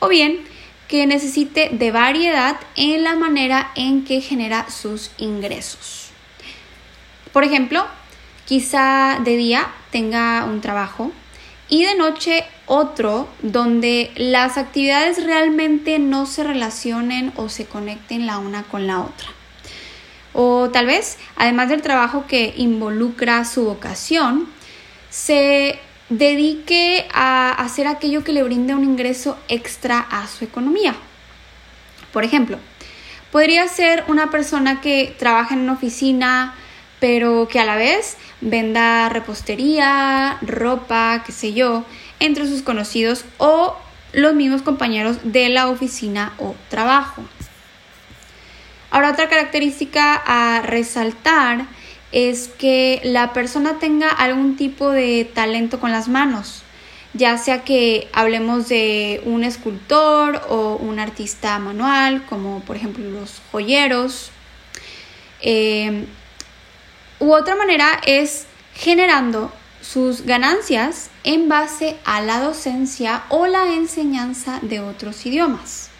O 0.00 0.08
bien 0.08 0.44
que 0.92 1.06
necesite 1.06 1.70
de 1.72 1.90
variedad 1.90 2.60
en 2.76 3.02
la 3.02 3.16
manera 3.16 3.72
en 3.76 4.04
que 4.04 4.20
genera 4.20 4.68
sus 4.68 5.10
ingresos. 5.16 6.10
Por 7.32 7.44
ejemplo, 7.44 7.86
quizá 8.44 9.18
de 9.24 9.38
día 9.38 9.72
tenga 9.90 10.44
un 10.44 10.60
trabajo 10.60 11.10
y 11.70 11.82
de 11.84 11.94
noche 11.94 12.44
otro 12.66 13.26
donde 13.40 14.10
las 14.16 14.58
actividades 14.58 15.24
realmente 15.24 15.98
no 15.98 16.26
se 16.26 16.44
relacionen 16.44 17.32
o 17.36 17.48
se 17.48 17.64
conecten 17.64 18.26
la 18.26 18.36
una 18.36 18.62
con 18.64 18.86
la 18.86 19.00
otra. 19.00 19.28
O 20.34 20.68
tal 20.68 20.84
vez, 20.84 21.16
además 21.36 21.70
del 21.70 21.80
trabajo 21.80 22.26
que 22.26 22.52
involucra 22.58 23.46
su 23.46 23.64
vocación, 23.64 24.46
se 25.08 25.78
dedique 26.08 27.06
a 27.12 27.50
hacer 27.50 27.86
aquello 27.86 28.24
que 28.24 28.32
le 28.32 28.42
brinde 28.42 28.74
un 28.74 28.84
ingreso 28.84 29.38
extra 29.48 29.98
a 29.98 30.26
su 30.26 30.44
economía. 30.44 30.94
Por 32.12 32.24
ejemplo, 32.24 32.58
podría 33.30 33.66
ser 33.68 34.04
una 34.08 34.30
persona 34.30 34.80
que 34.80 35.14
trabaja 35.18 35.54
en 35.54 35.60
una 35.60 35.72
oficina, 35.72 36.54
pero 37.00 37.48
que 37.48 37.58
a 37.60 37.64
la 37.64 37.76
vez 37.76 38.16
venda 38.40 39.08
repostería, 39.08 40.38
ropa, 40.42 41.22
qué 41.24 41.32
sé 41.32 41.52
yo, 41.52 41.84
entre 42.20 42.46
sus 42.46 42.62
conocidos 42.62 43.24
o 43.38 43.76
los 44.12 44.34
mismos 44.34 44.62
compañeros 44.62 45.18
de 45.24 45.48
la 45.48 45.68
oficina 45.68 46.34
o 46.38 46.54
trabajo. 46.68 47.24
Ahora 48.90 49.12
otra 49.12 49.30
característica 49.30 50.14
a 50.14 50.60
resaltar 50.60 51.64
es 52.12 52.48
que 52.48 53.00
la 53.04 53.32
persona 53.32 53.78
tenga 53.78 54.08
algún 54.08 54.56
tipo 54.56 54.90
de 54.90 55.24
talento 55.24 55.80
con 55.80 55.90
las 55.90 56.08
manos, 56.08 56.62
ya 57.14 57.36
sea 57.38 57.64
que 57.64 58.08
hablemos 58.12 58.68
de 58.68 59.20
un 59.24 59.44
escultor 59.44 60.42
o 60.48 60.76
un 60.76 60.98
artista 60.98 61.58
manual, 61.58 62.24
como 62.26 62.60
por 62.60 62.76
ejemplo 62.76 63.04
los 63.10 63.42
joyeros. 63.50 64.30
Eh, 65.40 66.06
U 67.22 67.32
otra 67.34 67.54
manera 67.54 68.00
es 68.04 68.46
generando 68.74 69.52
sus 69.80 70.22
ganancias 70.22 71.08
en 71.22 71.48
base 71.48 71.96
a 72.04 72.20
la 72.20 72.40
docencia 72.40 73.22
o 73.28 73.46
la 73.46 73.74
enseñanza 73.74 74.58
de 74.62 74.80
otros 74.80 75.24
idiomas. 75.24 75.90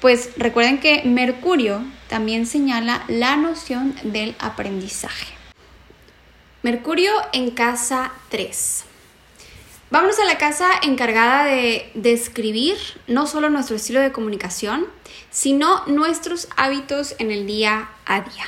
Pues 0.00 0.30
recuerden 0.36 0.78
que 0.78 1.02
Mercurio 1.04 1.84
también 2.08 2.46
señala 2.46 3.04
la 3.06 3.36
noción 3.36 3.94
del 4.02 4.34
aprendizaje. 4.40 5.35
Mercurio 6.66 7.12
en 7.32 7.52
casa 7.52 8.10
3. 8.30 8.84
Vámonos 9.92 10.18
a 10.18 10.24
la 10.24 10.36
casa 10.36 10.68
encargada 10.82 11.44
de 11.44 11.88
describir 11.94 12.74
no 13.06 13.28
solo 13.28 13.50
nuestro 13.50 13.76
estilo 13.76 14.00
de 14.00 14.10
comunicación, 14.10 14.84
sino 15.30 15.84
nuestros 15.86 16.48
hábitos 16.56 17.14
en 17.20 17.30
el 17.30 17.46
día 17.46 17.90
a 18.04 18.22
día. 18.22 18.46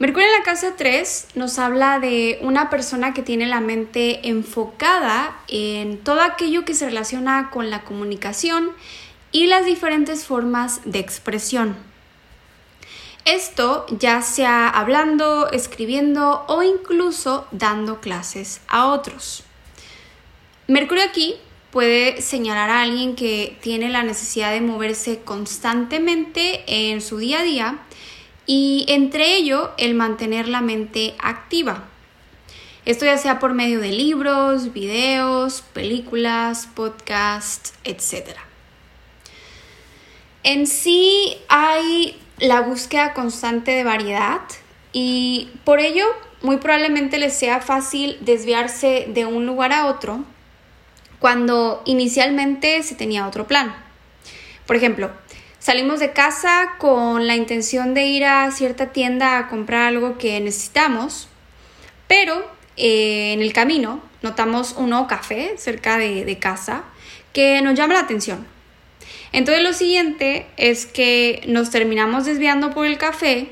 Mercurio 0.00 0.26
en 0.26 0.40
la 0.40 0.44
casa 0.44 0.74
3 0.76 1.28
nos 1.36 1.60
habla 1.60 2.00
de 2.00 2.40
una 2.42 2.68
persona 2.68 3.14
que 3.14 3.22
tiene 3.22 3.46
la 3.46 3.60
mente 3.60 4.28
enfocada 4.28 5.38
en 5.46 5.98
todo 5.98 6.20
aquello 6.20 6.64
que 6.64 6.74
se 6.74 6.86
relaciona 6.86 7.50
con 7.50 7.70
la 7.70 7.84
comunicación 7.84 8.72
y 9.30 9.46
las 9.46 9.64
diferentes 9.64 10.24
formas 10.24 10.80
de 10.84 10.98
expresión. 10.98 11.76
Esto 13.28 13.84
ya 13.90 14.22
sea 14.22 14.70
hablando, 14.70 15.50
escribiendo 15.50 16.46
o 16.48 16.62
incluso 16.62 17.46
dando 17.50 18.00
clases 18.00 18.62
a 18.68 18.86
otros. 18.86 19.44
Mercurio 20.66 21.04
aquí 21.04 21.34
puede 21.70 22.22
señalar 22.22 22.70
a 22.70 22.80
alguien 22.80 23.16
que 23.16 23.58
tiene 23.60 23.90
la 23.90 24.02
necesidad 24.02 24.50
de 24.52 24.62
moverse 24.62 25.20
constantemente 25.20 26.64
en 26.66 27.02
su 27.02 27.18
día 27.18 27.40
a 27.40 27.42
día 27.42 27.78
y 28.46 28.86
entre 28.88 29.36
ello 29.36 29.72
el 29.76 29.92
mantener 29.92 30.48
la 30.48 30.62
mente 30.62 31.14
activa. 31.18 31.84
Esto 32.86 33.04
ya 33.04 33.18
sea 33.18 33.38
por 33.38 33.52
medio 33.52 33.78
de 33.80 33.92
libros, 33.92 34.72
videos, 34.72 35.60
películas, 35.74 36.66
podcasts, 36.74 37.74
etc. 37.84 38.38
En 40.44 40.66
sí 40.66 41.36
hay 41.50 42.18
la 42.40 42.60
búsqueda 42.60 43.14
constante 43.14 43.72
de 43.72 43.84
variedad 43.84 44.40
y 44.92 45.50
por 45.64 45.80
ello 45.80 46.06
muy 46.42 46.58
probablemente 46.58 47.18
les 47.18 47.34
sea 47.34 47.60
fácil 47.60 48.16
desviarse 48.20 49.06
de 49.08 49.26
un 49.26 49.46
lugar 49.46 49.72
a 49.72 49.86
otro 49.86 50.24
cuando 51.18 51.82
inicialmente 51.84 52.82
se 52.82 52.94
tenía 52.94 53.26
otro 53.26 53.46
plan. 53.46 53.74
Por 54.66 54.76
ejemplo, 54.76 55.10
Salimos 55.58 55.98
de 55.98 56.12
casa 56.12 56.76
con 56.78 57.26
la 57.26 57.34
intención 57.34 57.92
de 57.92 58.06
ir 58.06 58.24
a 58.24 58.50
cierta 58.52 58.92
tienda 58.92 59.38
a 59.38 59.48
comprar 59.48 59.88
algo 59.88 60.16
que 60.16 60.40
necesitamos, 60.40 61.28
pero 62.06 62.48
eh, 62.76 63.32
en 63.32 63.42
el 63.42 63.52
camino 63.52 64.00
notamos 64.22 64.72
un 64.78 64.90
nuevo 64.90 65.08
café 65.08 65.56
cerca 65.58 65.98
de, 65.98 66.24
de 66.24 66.38
casa 66.38 66.84
que 67.32 67.60
nos 67.60 67.74
llama 67.74 67.94
la 67.94 68.00
atención. 68.00 68.46
Entonces 69.32 69.62
lo 69.62 69.72
siguiente 69.72 70.46
es 70.56 70.86
que 70.86 71.42
nos 71.46 71.70
terminamos 71.70 72.24
desviando 72.24 72.70
por 72.70 72.86
el 72.86 72.98
café 72.98 73.48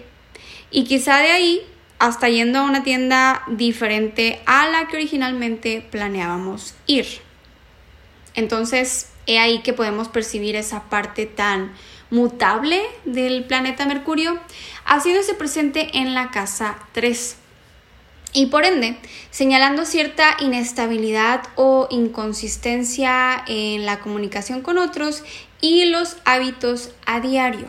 y 0.70 0.84
quizá 0.84 1.18
de 1.18 1.30
ahí 1.30 1.62
hasta 1.98 2.28
yendo 2.28 2.58
a 2.58 2.62
una 2.62 2.82
tienda 2.82 3.42
diferente 3.48 4.40
a 4.46 4.68
la 4.68 4.88
que 4.88 4.96
originalmente 4.96 5.86
planeábamos 5.90 6.74
ir. 6.86 7.06
Entonces, 8.34 9.10
he 9.26 9.38
ahí 9.38 9.60
que 9.62 9.72
podemos 9.72 10.08
percibir 10.08 10.56
esa 10.56 10.84
parte 10.84 11.26
tan 11.26 11.72
mutable 12.10 12.82
del 13.04 13.44
planeta 13.44 13.86
Mercurio, 13.86 14.38
haciéndose 14.84 15.34
presente 15.34 15.98
en 15.98 16.14
la 16.14 16.30
casa 16.30 16.78
3 16.92 17.36
y 18.32 18.46
por 18.46 18.64
ende 18.64 18.98
señalando 19.30 19.86
cierta 19.86 20.36
inestabilidad 20.40 21.42
o 21.56 21.88
inconsistencia 21.90 23.42
en 23.46 23.86
la 23.86 24.00
comunicación 24.00 24.60
con 24.60 24.76
otros 24.76 25.24
y 25.60 25.86
los 25.86 26.16
hábitos 26.24 26.90
a 27.06 27.20
diario. 27.20 27.68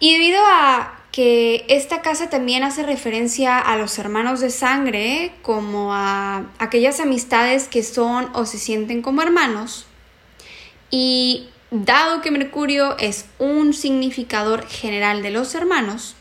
Y 0.00 0.12
debido 0.12 0.40
a 0.44 1.00
que 1.12 1.64
esta 1.68 2.02
casa 2.02 2.30
también 2.30 2.62
hace 2.62 2.84
referencia 2.84 3.58
a 3.58 3.76
los 3.76 3.98
hermanos 3.98 4.40
de 4.40 4.50
sangre, 4.50 5.32
como 5.42 5.92
a 5.92 6.46
aquellas 6.58 7.00
amistades 7.00 7.66
que 7.66 7.82
son 7.82 8.30
o 8.34 8.46
se 8.46 8.58
sienten 8.58 9.02
como 9.02 9.22
hermanos, 9.22 9.86
y 10.90 11.48
Dado 11.70 12.22
que 12.22 12.30
Mercurio 12.30 12.96
es 12.98 13.26
un 13.38 13.74
significador 13.74 14.66
general 14.66 15.20
de 15.20 15.30
los 15.30 15.54
hermanos, 15.54 16.16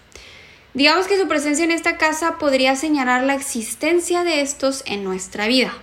digamos 0.74 1.08
que 1.08 1.18
su 1.18 1.30
presencia 1.30 1.64
en 1.64 1.72
esta 1.72 1.96
casa 1.96 2.38
podría 2.38 2.76
señalar 2.76 3.24
la 3.24 3.34
existencia 3.34 4.26
de 4.26 4.42
estos 4.42 4.84
en 4.86 5.06
nuestra 5.06 5.48
vida. 5.48 5.74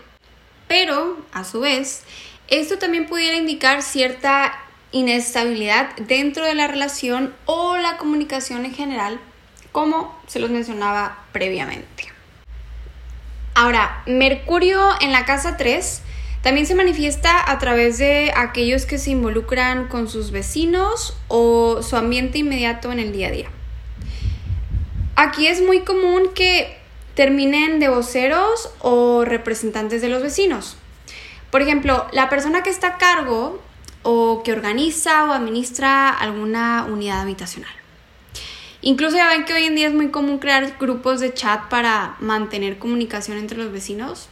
Pero, 0.68 1.16
a 1.33 1.44
su 1.44 1.61
vez, 1.61 2.03
esto 2.49 2.79
también 2.79 3.07
pudiera 3.07 3.37
indicar 3.37 3.83
cierta 3.83 4.59
inestabilidad 4.93 5.95
dentro 5.97 6.45
de 6.45 6.55
la 6.55 6.69
relación 6.69 7.35
o 7.47 7.77
la 7.77 7.97
comunicación 7.97 8.65
en 8.65 8.75
general, 8.75 9.21
como 9.73 10.17
se 10.27 10.39
los 10.39 10.51
mencionaba 10.51 11.25
previamente. 11.33 12.13
Ahora, 13.55 14.03
Mercurio 14.07 14.81
en 15.01 15.13
la 15.13 15.25
casa 15.25 15.57
3 15.57 16.03
también 16.43 16.67
se 16.67 16.75
manifiesta 16.75 17.51
a 17.51 17.59
través 17.59 17.99
de 17.99 18.33
aquellos 18.37 18.85
que 18.85 18.99
se 18.99 19.11
involucran 19.11 19.89
con 19.89 20.09
sus 20.09 20.31
vecinos 20.31 21.17
o 21.29 21.83
su 21.83 21.97
ambiente 21.97 22.39
inmediato 22.39 22.93
en 22.93 22.99
el 22.99 23.13
día 23.13 23.29
a 23.29 23.31
día. 23.31 23.49
Aquí 25.17 25.47
es 25.47 25.63
muy 25.63 25.81
común 25.81 26.31
que 26.35 26.77
terminen 27.15 27.81
de 27.81 27.89
voceros 27.89 28.71
o 28.81 29.25
representantes 29.25 30.03
de 30.03 30.09
los 30.09 30.23
vecinos. 30.23 30.77
Por 31.54 31.62
ejemplo, 31.62 32.08
la 32.11 32.28
persona 32.28 32.64
que 32.64 32.70
está 32.70 32.88
a 32.88 32.99
cargo 32.99 33.62
o 34.02 34.42
que 34.42 34.50
organiza 34.50 35.26
o 35.26 35.30
administra 35.30 36.08
alguna 36.08 36.84
unidad 36.90 37.20
habitacional. 37.20 37.70
Incluso 38.80 39.18
ya 39.18 39.28
ven 39.28 39.44
que 39.44 39.54
hoy 39.54 39.62
en 39.62 39.76
día 39.76 39.87
es 39.87 39.94
muy 39.94 40.08
común 40.11 40.38
crear 40.38 40.76
grupos 40.80 41.20
de 41.20 41.32
chat 41.32 41.68
para 41.68 42.16
mantener 42.18 42.80
comunicación 42.80 43.38
entre 43.38 43.56
los 43.56 43.70
vecinos. 43.70 44.28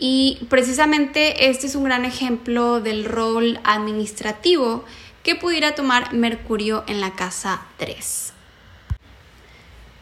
Y 0.00 0.44
precisamente 0.50 1.48
este 1.48 1.68
es 1.68 1.76
un 1.76 1.84
gran 1.84 2.04
ejemplo 2.04 2.80
del 2.80 3.04
rol 3.04 3.60
administrativo 3.62 4.84
que 5.22 5.36
pudiera 5.36 5.76
tomar 5.76 6.12
Mercurio 6.12 6.82
en 6.88 7.00
la 7.00 7.14
casa 7.14 7.68
3. 7.76 8.32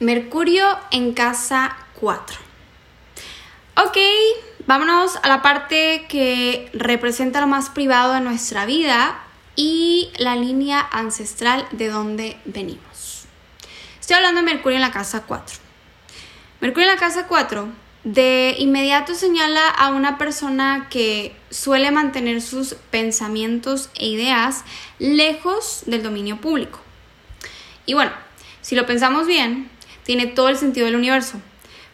Mercurio 0.00 0.64
en 0.90 1.12
casa 1.12 1.76
4. 2.00 2.52
Ok, 3.74 3.96
vámonos 4.66 5.18
a 5.22 5.28
la 5.28 5.42
parte 5.42 6.06
que 6.08 6.70
representa 6.72 7.40
lo 7.40 7.46
más 7.46 7.70
privado 7.70 8.14
de 8.14 8.20
nuestra 8.20 8.66
vida 8.66 9.22
y 9.56 10.10
la 10.18 10.36
línea 10.36 10.86
ancestral 10.92 11.66
de 11.72 11.88
donde 11.88 12.38
venimos. 12.44 13.24
Estoy 14.00 14.16
hablando 14.16 14.40
de 14.40 14.46
Mercurio 14.46 14.76
en 14.76 14.82
la 14.82 14.92
casa 14.92 15.24
4. 15.26 15.56
Mercurio 16.60 16.88
en 16.88 16.94
la 16.94 17.00
casa 17.00 17.26
4 17.26 17.68
de 18.04 18.56
inmediato 18.58 19.14
señala 19.14 19.68
a 19.68 19.90
una 19.90 20.18
persona 20.18 20.88
que 20.90 21.36
suele 21.50 21.90
mantener 21.90 22.42
sus 22.42 22.74
pensamientos 22.90 23.90
e 23.94 24.06
ideas 24.06 24.64
lejos 24.98 25.82
del 25.86 26.02
dominio 26.02 26.40
público. 26.40 26.80
Y 27.86 27.94
bueno, 27.94 28.12
si 28.60 28.74
lo 28.74 28.86
pensamos 28.86 29.26
bien, 29.26 29.70
tiene 30.04 30.26
todo 30.26 30.48
el 30.48 30.56
sentido 30.56 30.86
del 30.86 30.96
universo, 30.96 31.40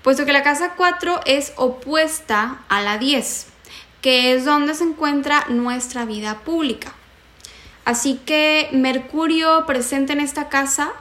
puesto 0.03 0.25
que 0.25 0.33
la 0.33 0.43
casa 0.43 0.75
4 0.77 1.21
es 1.27 1.53
opuesta 1.57 2.61
a 2.69 2.81
la 2.83 2.99
10, 2.99 3.47
que 4.01 4.35
es 4.35 4.45
donde 4.45 4.75
se 4.75 4.85
encuentra 4.85 5.47
nuestra 5.49 6.05
vida 6.05 6.41
pública. 6.41 6.93
Así 7.85 8.21
que 8.25 8.69
Mercurio 8.73 9.65
presente 9.67 10.13
en 10.13 10.21
esta 10.21 10.49
casa 10.49 10.93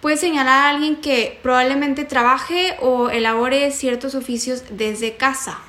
puede 0.00 0.16
señalar 0.16 0.66
a 0.66 0.68
alguien 0.70 0.96
que 0.96 1.38
probablemente 1.42 2.04
trabaje 2.04 2.76
o 2.80 3.08
elabore 3.10 3.70
ciertos 3.70 4.16
oficios 4.16 4.64
desde 4.70 5.16
casa. 5.16 5.60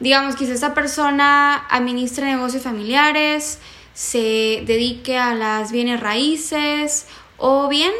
Digamos, 0.00 0.36
quizá 0.36 0.52
esta 0.52 0.74
persona 0.74 1.66
administre 1.70 2.26
negocios 2.26 2.62
familiares, 2.62 3.58
se 3.94 4.62
dedique 4.64 5.18
a 5.18 5.34
las 5.34 5.72
bienes 5.72 5.98
raíces 5.98 7.06
o 7.38 7.68
bien 7.68 7.92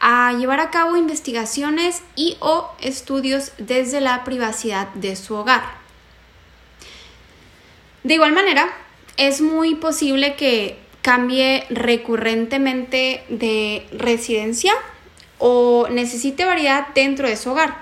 a 0.00 0.32
llevar 0.32 0.60
a 0.60 0.70
cabo 0.70 0.96
investigaciones 0.96 2.02
y 2.16 2.36
o 2.40 2.70
estudios 2.80 3.52
desde 3.58 4.00
la 4.00 4.24
privacidad 4.24 4.88
de 4.94 5.14
su 5.14 5.34
hogar. 5.34 5.62
De 8.02 8.14
igual 8.14 8.32
manera, 8.32 8.68
es 9.18 9.42
muy 9.42 9.74
posible 9.74 10.34
que 10.36 10.78
cambie 11.02 11.66
recurrentemente 11.68 13.24
de 13.28 13.86
residencia 13.92 14.72
o 15.38 15.86
necesite 15.90 16.44
variedad 16.44 16.88
dentro 16.94 17.28
de 17.28 17.36
su 17.36 17.50
hogar, 17.50 17.76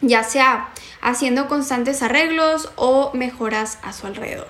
ya 0.00 0.22
sea 0.22 0.70
haciendo 1.00 1.48
constantes 1.48 2.02
arreglos 2.02 2.70
o 2.76 3.10
mejoras 3.14 3.78
a 3.82 3.92
su 3.92 4.06
alrededor. 4.06 4.48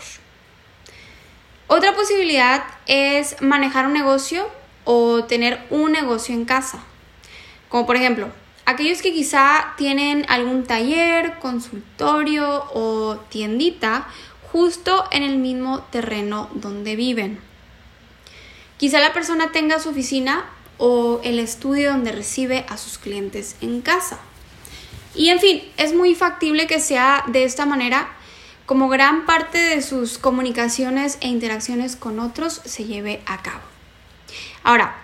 Otra 1.68 1.95
posibilidad 1.95 2.64
es 2.87 3.40
manejar 3.42 3.86
un 3.86 3.95
negocio 3.95 4.49
o 4.86 5.25
tener 5.25 5.66
un 5.68 5.92
negocio 5.92 6.34
en 6.34 6.46
casa, 6.46 6.82
como 7.68 7.84
por 7.84 7.96
ejemplo 7.96 8.30
aquellos 8.66 9.00
que 9.00 9.12
quizá 9.12 9.75
tienen 9.76 10.26
algún 10.28 10.64
taller, 10.64 11.38
consultorio 11.38 12.64
o 12.75 13.16
tiendita 13.28 14.08
justo 14.52 15.04
en 15.12 15.22
el 15.22 15.38
mismo 15.38 15.80
terreno 15.90 16.50
donde 16.54 16.96
viven. 16.96 17.38
Quizá 18.76 19.00
la 19.00 19.12
persona 19.12 19.52
tenga 19.52 19.78
su 19.78 19.90
oficina 19.90 20.44
o 20.78 21.20
el 21.25 21.38
estudio 21.38 21.92
donde 21.92 22.12
recibe 22.12 22.66
a 22.68 22.76
sus 22.76 22.99
clientes 22.99 23.56
en 23.60 23.80
casa. 23.80 24.18
Y 25.14 25.30
en 25.30 25.40
fin, 25.40 25.62
es 25.78 25.94
muy 25.94 26.14
factible 26.14 26.66
que 26.66 26.80
sea 26.80 27.25
de 27.28 27.44
esta 27.44 27.64
manera 27.64 28.08
como 28.66 28.88
gran 28.88 29.25
parte 29.25 29.58
de 29.58 29.80
sus 29.80 30.18
comunicaciones 30.18 31.18
e 31.20 31.28
interacciones 31.28 31.96
con 31.96 32.18
otros 32.18 32.60
se 32.64 32.84
lleve 32.84 33.22
a 33.25 33.42
cabo. 33.42 33.75
Ahora, 34.67 34.97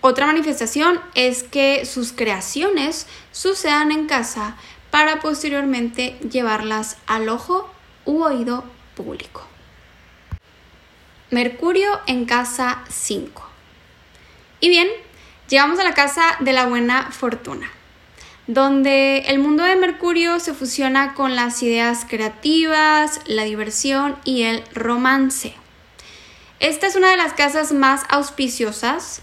otra 0.00 0.24
manifestación 0.24 0.98
es 1.14 1.42
que 1.42 1.84
sus 1.84 2.14
creaciones 2.14 3.06
sucedan 3.32 3.92
en 3.92 4.06
casa 4.06 4.56
para 4.90 5.20
posteriormente 5.20 6.16
llevarlas 6.20 6.96
al 7.06 7.28
ojo 7.28 7.70
u 8.06 8.22
oído 8.22 8.64
público. 8.96 9.46
Mercurio 11.30 12.00
en 12.06 12.24
casa 12.24 12.82
5. 12.88 13.46
Y 14.60 14.70
bien, 14.70 14.88
llegamos 15.50 15.78
a 15.80 15.84
la 15.84 15.92
casa 15.92 16.22
de 16.40 16.54
la 16.54 16.64
buena 16.64 17.10
fortuna, 17.12 17.70
donde 18.46 19.18
el 19.26 19.38
mundo 19.38 19.64
de 19.64 19.76
Mercurio 19.76 20.40
se 20.40 20.54
fusiona 20.54 21.12
con 21.12 21.36
las 21.36 21.62
ideas 21.62 22.06
creativas, 22.08 23.20
la 23.26 23.44
diversión 23.44 24.16
y 24.24 24.44
el 24.44 24.64
romance. 24.74 25.59
Esta 26.60 26.86
es 26.86 26.94
una 26.94 27.10
de 27.10 27.16
las 27.16 27.32
casas 27.32 27.72
más 27.72 28.02
auspiciosas, 28.10 29.22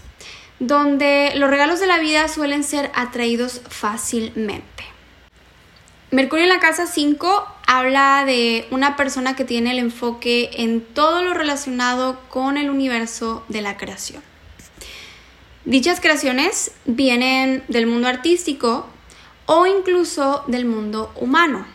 donde 0.58 1.30
los 1.36 1.48
regalos 1.48 1.78
de 1.78 1.86
la 1.86 1.98
vida 1.98 2.26
suelen 2.26 2.64
ser 2.64 2.90
atraídos 2.96 3.60
fácilmente. 3.68 4.84
Mercurio 6.10 6.46
en 6.46 6.48
la 6.48 6.58
casa 6.58 6.88
5 6.88 7.46
habla 7.64 8.24
de 8.26 8.66
una 8.72 8.96
persona 8.96 9.36
que 9.36 9.44
tiene 9.44 9.70
el 9.70 9.78
enfoque 9.78 10.50
en 10.54 10.80
todo 10.80 11.22
lo 11.22 11.32
relacionado 11.32 12.18
con 12.28 12.56
el 12.56 12.70
universo 12.70 13.44
de 13.46 13.62
la 13.62 13.76
creación. 13.76 14.20
Dichas 15.64 16.00
creaciones 16.00 16.72
vienen 16.86 17.62
del 17.68 17.86
mundo 17.86 18.08
artístico 18.08 18.88
o 19.46 19.64
incluso 19.66 20.42
del 20.48 20.64
mundo 20.64 21.12
humano. 21.14 21.66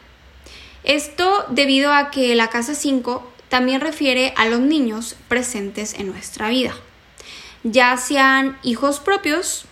Esto 0.84 1.46
debido 1.52 1.94
a 1.94 2.12
que 2.12 2.36
la 2.36 2.50
casa 2.50 2.76
5 2.76 3.33
también 3.54 3.82
refiere 3.82 4.34
a 4.36 4.48
los 4.48 4.62
niños 4.62 5.16
presentes 5.28 5.94
en 6.00 6.08
nuestra 6.08 6.50
vida, 6.50 6.74
ya 7.62 7.96
sean 7.98 8.58
hijos 8.64 9.00
propios 9.00 9.66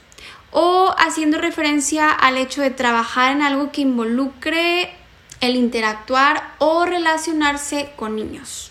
o 0.52 0.94
haciendo 1.00 1.40
referencia 1.40 2.12
al 2.12 2.38
hecho 2.38 2.62
de 2.62 2.70
trabajar 2.70 3.32
en 3.32 3.42
algo 3.42 3.72
que 3.72 3.82
involucre 3.82 4.94
el 5.40 5.56
interactuar 5.56 6.54
o 6.60 6.86
relacionarse 6.86 7.90
con 7.96 8.16
niños, 8.16 8.70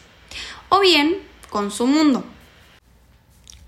o 0.68 0.78
bien 0.78 1.18
con 1.48 1.72
su 1.72 1.88
mundo. 1.88 2.24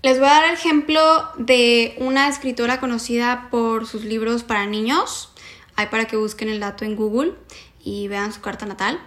Les 0.01 0.19
voy 0.19 0.29
a 0.29 0.35
dar 0.35 0.45
el 0.45 0.53
ejemplo 0.53 1.27
de 1.37 1.93
una 1.97 2.29
escritora 2.29 2.79
conocida 2.79 3.49
por 3.51 3.85
sus 3.85 4.05
libros 4.05 4.43
para 4.43 4.65
niños. 4.65 5.33
Hay 5.75 5.87
para 5.87 6.05
que 6.05 6.15
busquen 6.15 6.47
el 6.47 6.61
dato 6.61 6.85
en 6.85 6.95
Google 6.95 7.33
y 7.83 8.07
vean 8.07 8.31
su 8.31 8.39
carta 8.39 8.65
natal. 8.65 8.97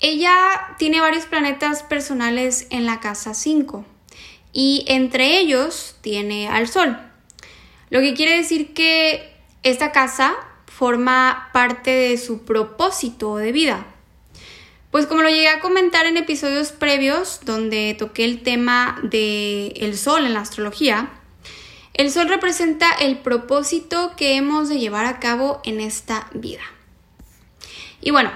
Ella 0.00 0.76
tiene 0.78 1.00
varios 1.00 1.26
planetas 1.26 1.82
personales 1.82 2.66
en 2.70 2.86
la 2.86 3.00
casa 3.00 3.34
5 3.34 3.84
y 4.52 4.84
entre 4.86 5.38
ellos 5.38 5.96
tiene 6.00 6.48
al 6.48 6.68
Sol. 6.68 6.98
Lo 7.90 8.00
que 8.00 8.14
quiere 8.14 8.36
decir 8.36 8.74
que 8.74 9.32
esta 9.62 9.92
casa 9.92 10.34
forma 10.66 11.50
parte 11.52 11.90
de 11.90 12.18
su 12.18 12.44
propósito 12.44 13.36
de 13.36 13.50
vida. 13.50 13.86
Pues 14.90 15.06
como 15.06 15.22
lo 15.22 15.28
llegué 15.28 15.48
a 15.48 15.60
comentar 15.60 16.06
en 16.06 16.16
episodios 16.16 16.72
previos 16.72 17.40
donde 17.44 17.94
toqué 17.98 18.24
el 18.24 18.42
tema 18.42 18.98
del 19.02 19.72
el 19.76 19.98
sol 19.98 20.24
en 20.24 20.34
la 20.34 20.40
astrología, 20.40 21.10
el 21.94 22.10
sol 22.10 22.28
representa 22.28 22.92
el 22.92 23.18
propósito 23.18 24.12
que 24.16 24.36
hemos 24.36 24.68
de 24.68 24.78
llevar 24.78 25.04
a 25.06 25.18
cabo 25.18 25.60
en 25.64 25.80
esta 25.80 26.30
vida. 26.32 26.62
Y 28.00 28.12
bueno, 28.12 28.30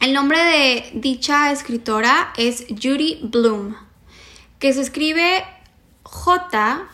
el 0.00 0.14
nombre 0.14 0.42
de 0.42 0.90
dicha 0.94 1.52
escritora 1.52 2.32
es 2.38 2.66
Judy 2.68 3.20
Bloom, 3.22 3.76
que 4.58 4.72
se 4.72 4.80
escribe 4.80 5.44
J 6.02 6.88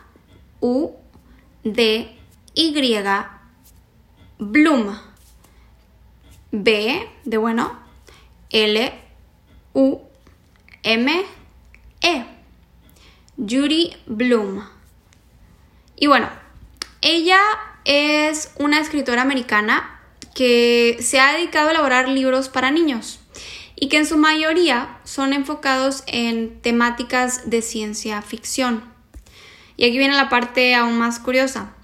U 0.61 0.93
D 1.63 2.19
Y 2.55 3.03
Bloom 4.39 4.99
B 6.51 7.09
de 7.25 7.37
bueno 7.39 7.79
L 8.51 8.93
U 9.73 10.01
M 10.83 11.25
E. 12.01 12.25
Judy 13.37 13.97
Bloom. 14.07 14.67
Y 15.97 16.09
bueno 16.09 16.29
ella 17.03 17.39
es 17.85 18.53
una 18.59 18.81
escritora 18.81 19.23
americana 19.23 19.96
que 20.37 20.99
se 21.01 21.19
ha 21.19 21.33
dedicado 21.33 21.69
a 21.69 21.71
elaborar 21.71 22.11
libros 22.11 22.51
para 22.51 22.71
niños 22.71 23.21
y 23.75 23.89
que 23.89 23.97
en 23.97 24.05
su 24.05 24.19
mayoría 24.19 25.01
son 25.03 25.33
enfocados 25.33 26.05
en 26.07 26.61
temáticas 26.61 27.49
de 27.49 27.63
ciencia 27.63 28.21
ficción. 28.21 28.85
Y 29.79 29.87
aquí 29.87 29.97
viene 29.97 30.15
la 30.15 30.29
parte 30.29 30.75
aún 30.75 30.99
más 30.99 31.21
curiosa. 31.21 31.75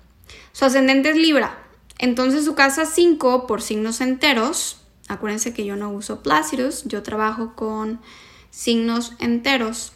Su 0.53 0.67
ascendente 0.67 1.09
es 1.09 1.17
Libra, 1.17 1.63
entonces 1.99 2.45
su 2.45 2.55
casa 2.55 2.85
5 2.85 3.47
por 3.47 3.63
signos 3.63 4.03
enteros, 4.03 4.83
acuérdense 5.09 5.55
que 5.55 5.65
yo 5.65 5.77
no 5.77 5.91
uso 5.91 6.23
Placidus, 6.23 6.85
yo 6.85 7.03
trabajo 7.03 7.55
con 7.57 8.03
signos 8.51 9.15
enteros. 9.19 9.95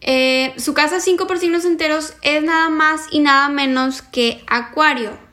Eh, 0.00 0.52
su 0.56 0.74
casa 0.74 0.98
5 0.98 1.28
por 1.28 1.38
signos 1.38 1.64
enteros 1.64 2.14
es 2.22 2.42
nada 2.42 2.70
más 2.70 3.02
y 3.12 3.20
nada 3.20 3.48
menos 3.48 4.02
que 4.02 4.42
Acuario. 4.48 5.25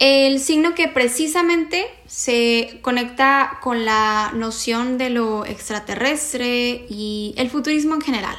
El 0.00 0.40
signo 0.40 0.74
que 0.74 0.88
precisamente 0.88 1.86
se 2.06 2.78
conecta 2.80 3.58
con 3.60 3.84
la 3.84 4.32
noción 4.34 4.96
de 4.96 5.10
lo 5.10 5.44
extraterrestre 5.44 6.86
y 6.88 7.34
el 7.36 7.50
futurismo 7.50 7.96
en 7.96 8.00
general. 8.00 8.36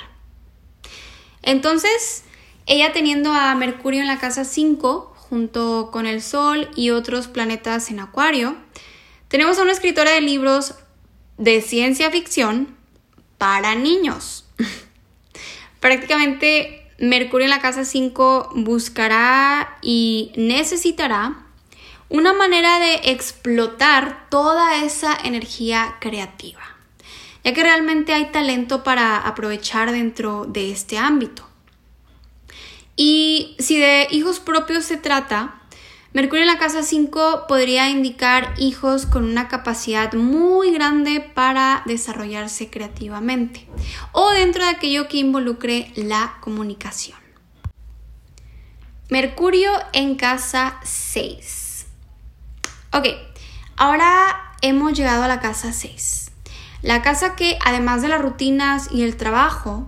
Entonces, 1.43 2.23
ella 2.65 2.93
teniendo 2.93 3.31
a 3.31 3.53
Mercurio 3.53 4.01
en 4.01 4.07
la 4.07 4.17
casa 4.17 4.43
5, 4.43 5.13
junto 5.15 5.91
con 5.91 6.07
el 6.07 6.23
Sol 6.23 6.67
y 6.75 6.89
otros 6.89 7.27
planetas 7.27 7.91
en 7.91 7.99
Acuario, 7.99 8.55
tenemos 9.27 9.59
a 9.59 9.61
una 9.61 9.71
escritora 9.71 10.13
de 10.13 10.21
libros 10.21 10.73
de 11.37 11.61
ciencia 11.61 12.09
ficción 12.09 12.75
para 13.37 13.75
niños. 13.75 14.45
Prácticamente 15.79 16.91
Mercurio 16.97 17.45
en 17.45 17.51
la 17.51 17.61
casa 17.61 17.85
5 17.85 18.49
buscará 18.55 19.77
y 19.83 20.31
necesitará 20.35 21.50
una 22.11 22.33
manera 22.33 22.77
de 22.77 22.95
explotar 23.05 24.27
toda 24.29 24.83
esa 24.83 25.17
energía 25.23 25.95
creativa, 26.01 26.61
ya 27.43 27.53
que 27.53 27.63
realmente 27.63 28.13
hay 28.13 28.31
talento 28.31 28.83
para 28.83 29.17
aprovechar 29.17 29.93
dentro 29.93 30.45
de 30.45 30.71
este 30.71 30.97
ámbito. 30.97 31.47
Y 32.97 33.55
si 33.59 33.79
de 33.79 34.09
hijos 34.11 34.41
propios 34.41 34.83
se 34.83 34.97
trata, 34.97 35.61
Mercurio 36.11 36.41
en 36.41 36.51
la 36.51 36.59
casa 36.59 36.83
5 36.83 37.45
podría 37.47 37.89
indicar 37.89 38.55
hijos 38.57 39.05
con 39.05 39.23
una 39.23 39.47
capacidad 39.47 40.11
muy 40.11 40.73
grande 40.73 41.21
para 41.21 41.83
desarrollarse 41.85 42.69
creativamente 42.69 43.65
o 44.11 44.31
dentro 44.31 44.65
de 44.65 44.71
aquello 44.71 45.07
que 45.07 45.19
involucre 45.19 45.93
la 45.95 46.35
comunicación. 46.41 47.17
Mercurio 49.07 49.71
en 49.93 50.15
casa 50.15 50.81
6. 50.83 51.60
Ok, 52.93 53.07
ahora 53.77 54.53
hemos 54.61 54.91
llegado 54.91 55.23
a 55.23 55.29
la 55.29 55.39
casa 55.39 55.71
6. 55.71 56.29
La 56.81 57.01
casa 57.01 57.37
que, 57.37 57.57
además 57.63 58.01
de 58.01 58.09
las 58.09 58.21
rutinas 58.21 58.89
y 58.91 59.03
el 59.03 59.15
trabajo, 59.15 59.87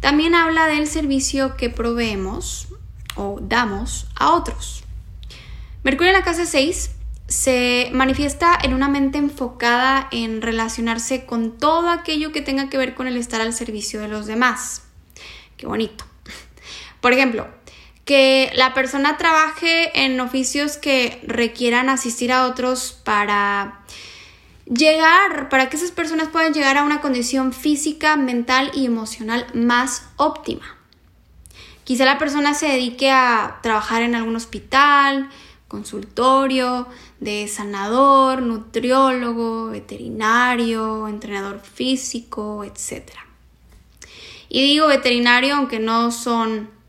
también 0.00 0.34
habla 0.34 0.66
del 0.66 0.88
servicio 0.88 1.56
que 1.56 1.70
proveemos 1.70 2.66
o 3.14 3.38
damos 3.40 4.08
a 4.16 4.30
otros. 4.32 4.82
Mercurio 5.84 6.12
en 6.12 6.18
la 6.18 6.24
casa 6.24 6.44
6 6.44 6.90
se 7.28 7.88
manifiesta 7.92 8.58
en 8.60 8.74
una 8.74 8.88
mente 8.88 9.18
enfocada 9.18 10.08
en 10.10 10.42
relacionarse 10.42 11.26
con 11.26 11.56
todo 11.56 11.88
aquello 11.88 12.32
que 12.32 12.42
tenga 12.42 12.68
que 12.68 12.78
ver 12.78 12.96
con 12.96 13.06
el 13.06 13.16
estar 13.16 13.40
al 13.40 13.52
servicio 13.52 14.00
de 14.00 14.08
los 14.08 14.26
demás. 14.26 14.82
Qué 15.56 15.68
bonito. 15.68 16.04
Por 17.00 17.12
ejemplo, 17.12 17.46
que 18.10 18.50
la 18.56 18.74
persona 18.74 19.16
trabaje 19.18 20.02
en 20.02 20.18
oficios 20.18 20.78
que 20.78 21.20
requieran 21.22 21.88
asistir 21.88 22.32
a 22.32 22.48
otros 22.48 22.98
para 23.04 23.82
llegar, 24.66 25.48
para 25.48 25.70
que 25.70 25.76
esas 25.76 25.92
personas 25.92 26.26
puedan 26.26 26.52
llegar 26.52 26.76
a 26.76 26.82
una 26.82 27.00
condición 27.00 27.52
física, 27.52 28.16
mental 28.16 28.72
y 28.74 28.84
emocional 28.84 29.46
más 29.54 30.08
óptima. 30.16 30.76
Quizá 31.84 32.04
la 32.04 32.18
persona 32.18 32.52
se 32.54 32.66
dedique 32.66 33.12
a 33.12 33.60
trabajar 33.62 34.02
en 34.02 34.16
algún 34.16 34.34
hospital, 34.34 35.30
consultorio, 35.68 36.88
de 37.20 37.46
sanador, 37.46 38.42
nutriólogo, 38.42 39.68
veterinario, 39.68 41.06
entrenador 41.06 41.60
físico, 41.60 42.64
etc. 42.64 43.08
Y 44.48 44.62
digo 44.62 44.88
veterinario 44.88 45.54
aunque 45.54 45.78
no 45.78 46.10
son 46.10 46.79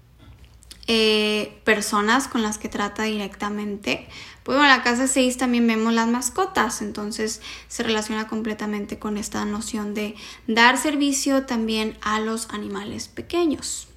eh, 0.94 1.62
personas 1.64 2.28
con 2.28 2.42
las 2.42 2.58
que 2.58 2.68
trata 2.68 3.04
directamente. 3.04 4.10
Pues 4.44 4.58
bueno, 4.58 4.70
en 4.70 4.78
la 4.78 4.84
casa 4.84 5.08
6 5.08 5.38
también 5.38 5.66
vemos 5.66 5.94
las 5.94 6.10
mascotas, 6.10 6.82
entonces 6.82 7.42
se 7.70 7.84
relaciona 7.84 8.28
completamente 8.28 9.00
con 9.00 9.16
esta 9.16 9.46
noción 9.46 9.94
de 9.94 10.16
dar 10.48 10.78
servicio 10.78 11.46
también 11.46 11.98
a 12.02 12.20
los 12.20 12.50
animales 12.50 13.08
pequeños. 13.08 13.88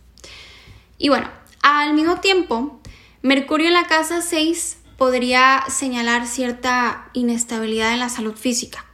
Y 0.97 1.09
bueno, 1.09 1.29
al 1.63 1.95
mismo 1.95 2.21
tiempo, 2.21 2.79
Mercurio 3.23 3.67
en 3.67 3.75
la 3.75 3.89
casa 3.89 4.23
6 4.23 4.77
podría 4.97 5.65
señalar 5.67 6.29
cierta 6.29 7.11
inestabilidad 7.13 7.93
en 7.93 7.99
la 7.99 8.09
salud 8.09 8.37
física. 8.37 8.85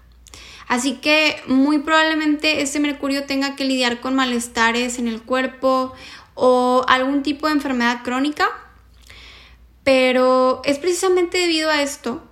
Así 0.68 0.94
que 0.94 1.42
muy 1.48 1.80
probablemente 1.80 2.62
este 2.62 2.80
Mercurio 2.80 3.24
tenga 3.24 3.56
que 3.56 3.64
lidiar 3.64 4.00
con 4.00 4.14
malestares 4.14 5.00
en 5.00 5.08
el 5.08 5.20
cuerpo 5.20 5.92
o 6.34 6.84
algún 6.88 7.22
tipo 7.22 7.46
de 7.46 7.54
enfermedad 7.54 8.02
crónica, 8.02 8.48
pero 9.84 10.62
es 10.64 10.78
precisamente 10.78 11.38
debido 11.38 11.70
a 11.70 11.82
esto 11.82 12.22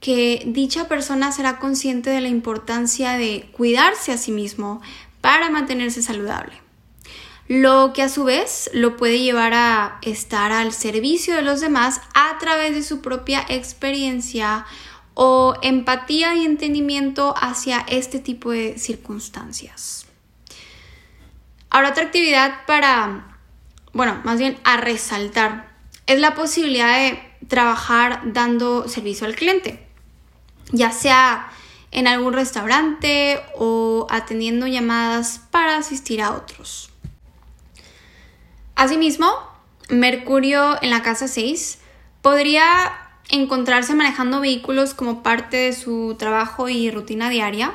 que 0.00 0.42
dicha 0.46 0.88
persona 0.88 1.30
será 1.30 1.58
consciente 1.58 2.10
de 2.10 2.20
la 2.20 2.28
importancia 2.28 3.12
de 3.12 3.48
cuidarse 3.52 4.12
a 4.12 4.18
sí 4.18 4.32
mismo 4.32 4.82
para 5.20 5.48
mantenerse 5.48 6.02
saludable. 6.02 6.60
Lo 7.48 7.92
que 7.92 8.02
a 8.02 8.08
su 8.08 8.24
vez 8.24 8.70
lo 8.72 8.96
puede 8.96 9.20
llevar 9.20 9.52
a 9.54 9.98
estar 10.02 10.52
al 10.52 10.72
servicio 10.72 11.36
de 11.36 11.42
los 11.42 11.60
demás 11.60 12.00
a 12.14 12.38
través 12.38 12.74
de 12.74 12.82
su 12.82 13.00
propia 13.00 13.44
experiencia 13.48 14.64
o 15.14 15.54
empatía 15.62 16.34
y 16.34 16.44
entendimiento 16.44 17.34
hacia 17.36 17.80
este 17.88 18.18
tipo 18.18 18.50
de 18.50 18.78
circunstancias. 18.78 20.06
Ahora 21.70 21.90
otra 21.90 22.04
actividad 22.04 22.66
para 22.66 23.31
bueno, 23.92 24.20
más 24.24 24.38
bien 24.38 24.58
a 24.64 24.76
resaltar, 24.76 25.70
es 26.06 26.18
la 26.18 26.34
posibilidad 26.34 26.98
de 26.98 27.20
trabajar 27.48 28.20
dando 28.24 28.88
servicio 28.88 29.26
al 29.26 29.34
cliente, 29.34 29.86
ya 30.70 30.90
sea 30.92 31.50
en 31.90 32.06
algún 32.06 32.32
restaurante 32.32 33.40
o 33.54 34.06
atendiendo 34.10 34.66
llamadas 34.66 35.40
para 35.50 35.76
asistir 35.76 36.22
a 36.22 36.32
otros. 36.32 36.90
Asimismo, 38.74 39.30
Mercurio 39.90 40.82
en 40.82 40.90
la 40.90 41.02
casa 41.02 41.28
6 41.28 41.78
podría 42.22 42.92
encontrarse 43.28 43.94
manejando 43.94 44.40
vehículos 44.40 44.94
como 44.94 45.22
parte 45.22 45.56
de 45.56 45.72
su 45.72 46.16
trabajo 46.18 46.68
y 46.68 46.90
rutina 46.90 47.28
diaria. 47.28 47.74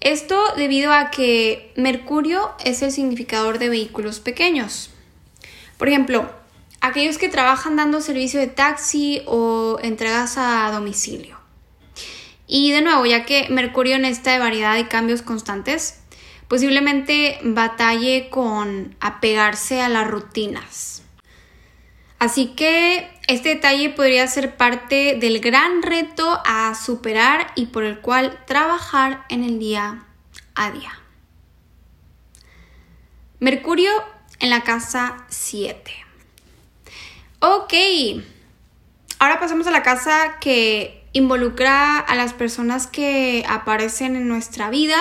Esto 0.00 0.40
debido 0.56 0.92
a 0.92 1.10
que 1.10 1.72
Mercurio 1.76 2.50
es 2.64 2.82
el 2.82 2.90
significador 2.90 3.58
de 3.58 3.68
vehículos 3.68 4.20
pequeños. 4.20 4.90
Por 5.78 5.88
ejemplo, 5.88 6.30
aquellos 6.80 7.18
que 7.18 7.28
trabajan 7.28 7.76
dando 7.76 8.00
servicio 8.00 8.40
de 8.40 8.46
taxi 8.46 9.22
o 9.26 9.78
entregas 9.82 10.36
a 10.38 10.70
domicilio. 10.72 11.38
Y 12.46 12.72
de 12.72 12.82
nuevo, 12.82 13.06
ya 13.06 13.24
que 13.24 13.48
Mercurio 13.48 13.96
en 13.96 14.04
esta 14.04 14.32
de 14.32 14.38
variedad 14.38 14.76
y 14.76 14.84
cambios 14.84 15.22
constantes, 15.22 16.00
posiblemente 16.48 17.38
batalle 17.42 18.28
con 18.30 18.96
apegarse 19.00 19.80
a 19.80 19.88
las 19.88 20.06
rutinas. 20.06 21.02
Así 22.18 22.48
que 22.54 23.10
este 23.26 23.50
detalle 23.50 23.90
podría 23.90 24.26
ser 24.26 24.56
parte 24.56 25.16
del 25.18 25.40
gran 25.40 25.82
reto 25.82 26.40
a 26.44 26.74
superar 26.74 27.48
y 27.54 27.66
por 27.66 27.84
el 27.84 28.00
cual 28.00 28.38
trabajar 28.46 29.24
en 29.28 29.44
el 29.44 29.58
día 29.58 30.04
a 30.54 30.70
día. 30.70 30.92
Mercurio 33.40 33.90
en 34.40 34.50
la 34.50 34.62
casa 34.62 35.24
7. 35.28 35.92
Ok, 37.40 37.74
ahora 39.18 39.40
pasamos 39.40 39.66
a 39.66 39.70
la 39.70 39.82
casa 39.82 40.38
que 40.40 41.06
involucra 41.12 41.98
a 41.98 42.14
las 42.14 42.32
personas 42.32 42.86
que 42.86 43.44
aparecen 43.48 44.16
en 44.16 44.28
nuestra 44.28 44.70
vida 44.70 44.98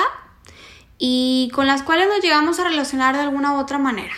y 0.97 1.51
con 1.53 1.67
las 1.67 1.83
cuales 1.83 2.07
nos 2.07 2.21
llegamos 2.21 2.59
a 2.59 2.65
relacionar 2.65 3.15
de 3.15 3.21
alguna 3.21 3.53
u 3.53 3.59
otra 3.59 3.77
manera. 3.77 4.13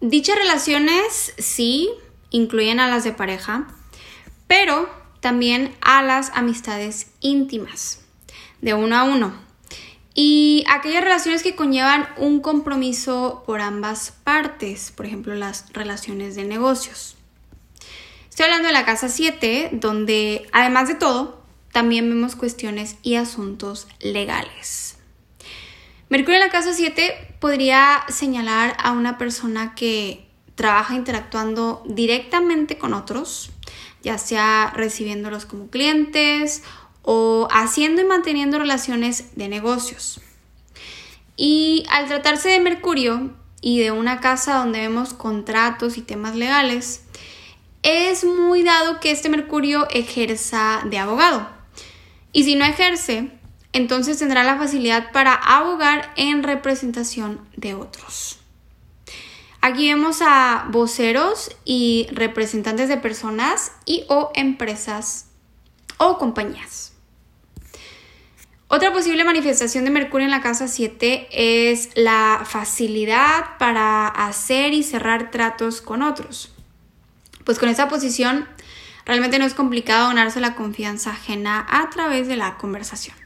Dichas 0.00 0.36
relaciones 0.36 1.34
sí 1.38 1.90
incluyen 2.30 2.80
a 2.80 2.88
las 2.88 3.02
de 3.04 3.12
pareja, 3.12 3.66
pero 4.46 4.88
también 5.20 5.74
a 5.80 6.02
las 6.02 6.30
amistades 6.34 7.10
íntimas, 7.20 8.02
de 8.60 8.74
uno 8.74 8.96
a 8.96 9.04
uno 9.04 9.47
y 10.20 10.64
aquellas 10.68 11.04
relaciones 11.04 11.44
que 11.44 11.54
conllevan 11.54 12.08
un 12.16 12.40
compromiso 12.40 13.44
por 13.46 13.60
ambas 13.60 14.12
partes, 14.24 14.90
por 14.90 15.06
ejemplo 15.06 15.32
las 15.36 15.72
relaciones 15.72 16.34
de 16.34 16.42
negocios. 16.42 17.16
Estoy 18.28 18.46
hablando 18.46 18.66
de 18.66 18.74
la 18.74 18.84
casa 18.84 19.08
7, 19.08 19.68
donde 19.74 20.48
además 20.50 20.88
de 20.88 20.96
todo, 20.96 21.40
también 21.70 22.10
vemos 22.10 22.34
cuestiones 22.34 22.96
y 23.04 23.14
asuntos 23.14 23.86
legales. 24.00 24.96
Mercurio 26.08 26.40
en 26.40 26.46
la 26.46 26.50
casa 26.50 26.74
7 26.74 27.36
podría 27.38 28.02
señalar 28.08 28.76
a 28.82 28.90
una 28.90 29.18
persona 29.18 29.76
que 29.76 30.26
trabaja 30.56 30.96
interactuando 30.96 31.84
directamente 31.86 32.76
con 32.76 32.92
otros, 32.92 33.52
ya 34.02 34.18
sea 34.18 34.72
recibiéndolos 34.74 35.46
como 35.46 35.70
clientes 35.70 36.64
o 37.10 37.48
haciendo 37.50 38.02
y 38.02 38.04
manteniendo 38.04 38.58
relaciones 38.58 39.34
de 39.34 39.48
negocios. 39.48 40.20
Y 41.38 41.86
al 41.88 42.06
tratarse 42.06 42.50
de 42.50 42.60
Mercurio 42.60 43.34
y 43.62 43.80
de 43.80 43.92
una 43.92 44.20
casa 44.20 44.56
donde 44.56 44.80
vemos 44.80 45.14
contratos 45.14 45.96
y 45.96 46.02
temas 46.02 46.36
legales, 46.36 47.06
es 47.82 48.24
muy 48.24 48.62
dado 48.62 49.00
que 49.00 49.10
este 49.10 49.30
Mercurio 49.30 49.88
ejerza 49.88 50.82
de 50.84 50.98
abogado. 50.98 51.48
Y 52.34 52.44
si 52.44 52.56
no 52.56 52.66
ejerce, 52.66 53.30
entonces 53.72 54.18
tendrá 54.18 54.44
la 54.44 54.58
facilidad 54.58 55.10
para 55.10 55.32
abogar 55.32 56.12
en 56.16 56.42
representación 56.42 57.40
de 57.56 57.72
otros. 57.72 58.38
Aquí 59.62 59.88
vemos 59.88 60.18
a 60.20 60.66
voceros 60.72 61.56
y 61.64 62.06
representantes 62.12 62.90
de 62.90 62.98
personas 62.98 63.72
y 63.86 64.04
o 64.10 64.30
empresas 64.34 65.28
o 65.96 66.18
compañías. 66.18 66.97
Otra 68.70 68.92
posible 68.92 69.24
manifestación 69.24 69.86
de 69.86 69.90
Mercurio 69.90 70.26
en 70.26 70.30
la 70.30 70.42
casa 70.42 70.68
7 70.68 71.28
es 71.32 71.88
la 71.94 72.42
facilidad 72.44 73.56
para 73.58 74.06
hacer 74.08 74.74
y 74.74 74.82
cerrar 74.82 75.30
tratos 75.30 75.80
con 75.80 76.02
otros. 76.02 76.52
Pues 77.44 77.58
con 77.58 77.70
esa 77.70 77.88
posición 77.88 78.46
realmente 79.06 79.38
no 79.38 79.46
es 79.46 79.54
complicado 79.54 80.08
ganarse 80.08 80.38
la 80.40 80.54
confianza 80.54 81.12
ajena 81.12 81.66
a 81.66 81.88
través 81.88 82.28
de 82.28 82.36
la 82.36 82.58
conversación. 82.58 83.16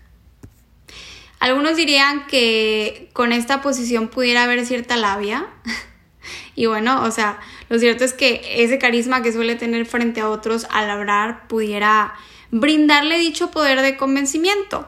Algunos 1.41 1.75
dirían 1.75 2.29
que 2.29 3.11
con 3.13 3.33
esta 3.33 3.63
posición 3.63 4.07
pudiera 4.07 4.45
haber 4.45 4.65
cierta 4.65 4.97
labia. 4.97 5.49
y 6.55 6.67
bueno, 6.67 7.03
o 7.03 7.11
sea, 7.11 7.41
lo 7.69 7.81
cierto 7.81 8.05
es 8.05 8.13
que 8.13 8.63
ese 8.63 8.79
carisma 8.79 9.23
que 9.23 9.33
suele 9.33 9.57
tener 9.57 9.87
frente 9.87 10.21
a 10.21 10.31
otros 10.31 10.69
al 10.71 10.89
hablar 10.89 11.49
pudiera 11.49 12.15
brindarle 12.53 13.19
dicho 13.19 13.51
poder 13.51 13.83
de 13.83 13.97
convencimiento. 13.97 14.87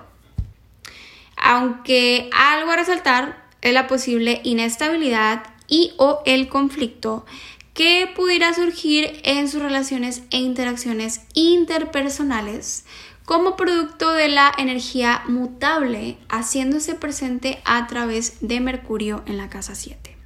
Aunque 1.37 2.31
algo 2.33 2.71
a 2.71 2.77
resaltar 2.77 3.45
es 3.63 3.73
la 3.73 3.87
posible 3.87 4.41
inestabilidad 4.45 5.43
y 5.67 5.93
o 5.97 6.23
el 6.27 6.49
conflicto 6.49 7.25
que 7.73 8.11
pudiera 8.15 8.55
surgir 8.55 9.21
en 9.25 9.49
sus 9.49 9.61
relaciones 9.61 10.23
e 10.31 10.39
interacciones 10.39 11.23
interpersonales 11.35 12.85
como 13.25 13.57
producto 13.57 14.13
de 14.13 14.29
la 14.29 14.53
energía 14.59 15.23
mutable 15.27 16.19
haciéndose 16.29 16.95
presente 16.95 17.61
a 17.65 17.87
través 17.87 18.37
de 18.41 18.61
Mercurio 18.61 19.23
en 19.27 19.39
la 19.39 19.49
casa 19.49 19.75
7. 19.75 20.17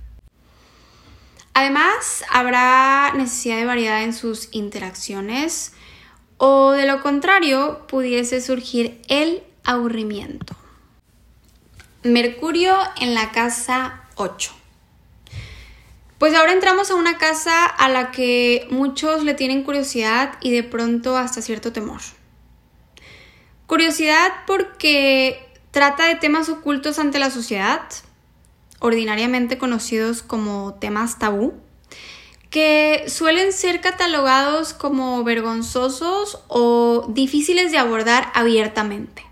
Además, 1.55 2.25
habrá 2.31 3.12
necesidad 3.16 3.57
de 3.57 3.64
variedad 3.64 4.03
en 4.03 4.12
sus 4.12 4.49
interacciones 4.53 5.73
o 6.37 6.73
de 6.73 6.87
lo 6.87 7.03
contrario 7.03 7.87
pudiese 7.88 8.40
surgir 8.40 9.01
el 9.09 9.42
aburrimiento. 9.64 10.58
Mercurio 12.05 12.77
en 13.01 13.15
la 13.15 13.33
casa 13.33 14.05
8. 14.15 14.53
Pues 16.19 16.33
ahora 16.33 16.53
entramos 16.53 16.93
a 16.93 16.95
una 16.95 17.19
casa 17.19 17.67
a 17.67 17.89
la 17.89 18.13
que 18.13 18.69
muchos 18.71 19.25
le 19.25 19.35
tienen 19.35 19.65
curiosidad 19.65 20.35
y 20.41 20.53
de 20.53 20.63
pronto 20.63 21.17
hasta 21.17 21.43
cierto 21.43 21.73
temor. 21.73 22.01
Curiosidad 23.67 24.33
porque 24.47 25.45
trata 25.73 26.07
de 26.07 26.15
temas 26.15 26.49
ocultos 26.49 27.01
ante 27.01 27.19
la 27.19 27.31
sociedad, 27.31 27.83
ordinariamente 28.79 29.59
conocidos 29.59 30.23
como 30.23 30.75
temas 30.75 31.19
tabú, 31.19 31.55
que 32.49 33.07
suelen 33.09 33.53
ser 33.53 33.81
catalogados 33.81 34.73
como 34.73 35.25
vergonzosos 35.25 36.41
o 36.47 37.07
difíciles 37.09 37.73
de 37.73 37.79
abordar 37.79 38.31
abiertamente. 38.35 39.27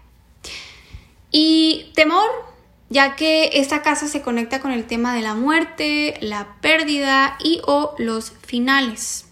Y 1.30 1.92
temor, 1.94 2.45
ya 2.88 3.16
que 3.16 3.50
esta 3.54 3.82
casa 3.82 4.06
se 4.06 4.22
conecta 4.22 4.60
con 4.60 4.72
el 4.72 4.86
tema 4.86 5.14
de 5.14 5.22
la 5.22 5.34
muerte, 5.34 6.18
la 6.20 6.56
pérdida 6.60 7.36
y 7.42 7.60
o 7.66 7.94
los 7.98 8.32
finales. 8.46 9.26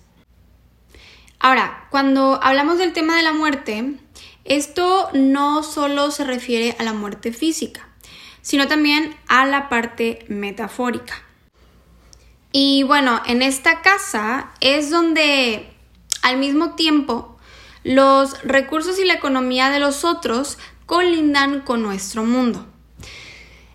Ahora, 1.38 1.86
cuando 1.90 2.40
hablamos 2.42 2.78
del 2.78 2.92
tema 2.92 3.16
de 3.16 3.22
la 3.22 3.32
muerte, 3.32 3.94
esto 4.44 5.10
no 5.12 5.62
solo 5.62 6.10
se 6.10 6.24
refiere 6.24 6.74
a 6.78 6.82
la 6.82 6.92
muerte 6.92 7.32
física, 7.32 7.88
sino 8.42 8.66
también 8.66 9.14
a 9.28 9.46
la 9.46 9.68
parte 9.68 10.24
metafórica. 10.28 11.14
Y 12.50 12.82
bueno, 12.84 13.20
en 13.26 13.42
esta 13.42 13.82
casa 13.82 14.52
es 14.60 14.90
donde 14.90 15.68
al 16.22 16.38
mismo 16.38 16.74
tiempo 16.74 17.36
los 17.82 18.42
recursos 18.42 18.98
y 18.98 19.04
la 19.04 19.14
economía 19.14 19.70
de 19.70 19.80
los 19.80 20.04
otros 20.04 20.58
colindan 20.86 21.60
con 21.60 21.82
nuestro 21.82 22.24
mundo. 22.24 22.66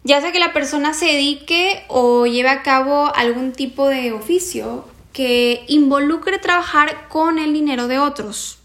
Ya 0.03 0.21
sea 0.21 0.31
que 0.31 0.39
la 0.39 0.53
persona 0.53 0.93
se 0.93 1.05
dedique 1.05 1.83
o 1.87 2.25
lleve 2.25 2.49
a 2.49 2.63
cabo 2.63 3.13
algún 3.15 3.51
tipo 3.51 3.87
de 3.87 4.13
oficio 4.13 4.87
que 5.13 5.65
involucre 5.67 6.39
trabajar 6.39 7.07
con 7.09 7.37
el 7.39 7.53
dinero 7.53 7.87
de 7.87 7.99
otros. 7.99 8.59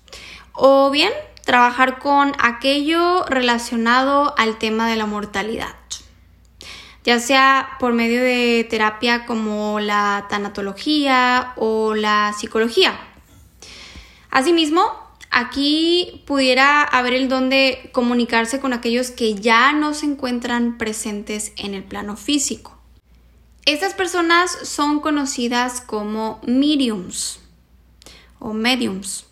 O 0.52 0.90
bien 0.90 1.10
trabajar 1.44 1.98
con 1.98 2.32
aquello 2.38 3.24
relacionado 3.26 4.34
al 4.38 4.58
tema 4.58 4.88
de 4.88 4.96
la 4.96 5.06
mortalidad, 5.06 5.74
ya 7.04 7.18
sea 7.18 7.76
por 7.78 7.92
medio 7.92 8.22
de 8.22 8.66
terapia 8.68 9.26
como 9.26 9.78
la 9.80 10.26
tanatología 10.30 11.52
o 11.56 11.94
la 11.94 12.32
psicología. 12.38 12.98
Asimismo, 14.30 15.03
aquí 15.34 16.22
pudiera 16.26 16.82
haber 16.82 17.12
el 17.14 17.28
don 17.28 17.50
de 17.50 17.90
comunicarse 17.92 18.60
con 18.60 18.72
aquellos 18.72 19.10
que 19.10 19.34
ya 19.34 19.72
no 19.72 19.92
se 19.92 20.06
encuentran 20.06 20.78
presentes 20.78 21.52
en 21.56 21.74
el 21.74 21.84
plano 21.84 22.16
físico. 22.16 22.78
Estas 23.66 23.94
personas 23.94 24.50
son 24.62 25.00
conocidas 25.00 25.80
como 25.80 26.40
mediums 26.46 27.40
o 28.38 28.52
mediums. 28.52 29.26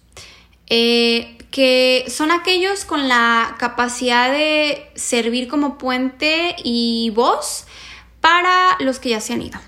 Eh, 0.66 1.38
que 1.50 2.06
son 2.08 2.30
aquellos 2.30 2.86
con 2.86 3.08
la 3.08 3.56
capacidad 3.58 4.32
de 4.32 4.90
servir 4.94 5.48
como 5.48 5.76
puente 5.76 6.56
y 6.64 7.10
voz 7.10 7.66
para 8.22 8.76
los 8.80 8.98
que 8.98 9.10
ya 9.10 9.20
se 9.20 9.34
han 9.34 9.42
ido. 9.42 9.60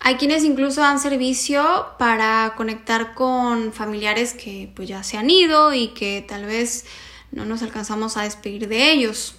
Hay 0.00 0.14
quienes 0.14 0.44
incluso 0.44 0.80
dan 0.80 1.00
servicio 1.00 1.88
para 1.98 2.54
conectar 2.56 3.14
con 3.14 3.72
familiares 3.72 4.34
que 4.34 4.70
pues 4.74 4.88
ya 4.88 5.02
se 5.02 5.16
han 5.16 5.28
ido 5.28 5.74
y 5.74 5.88
que 5.88 6.24
tal 6.26 6.46
vez 6.46 6.86
no 7.32 7.44
nos 7.44 7.62
alcanzamos 7.62 8.16
a 8.16 8.22
despedir 8.22 8.68
de 8.68 8.92
ellos. 8.92 9.34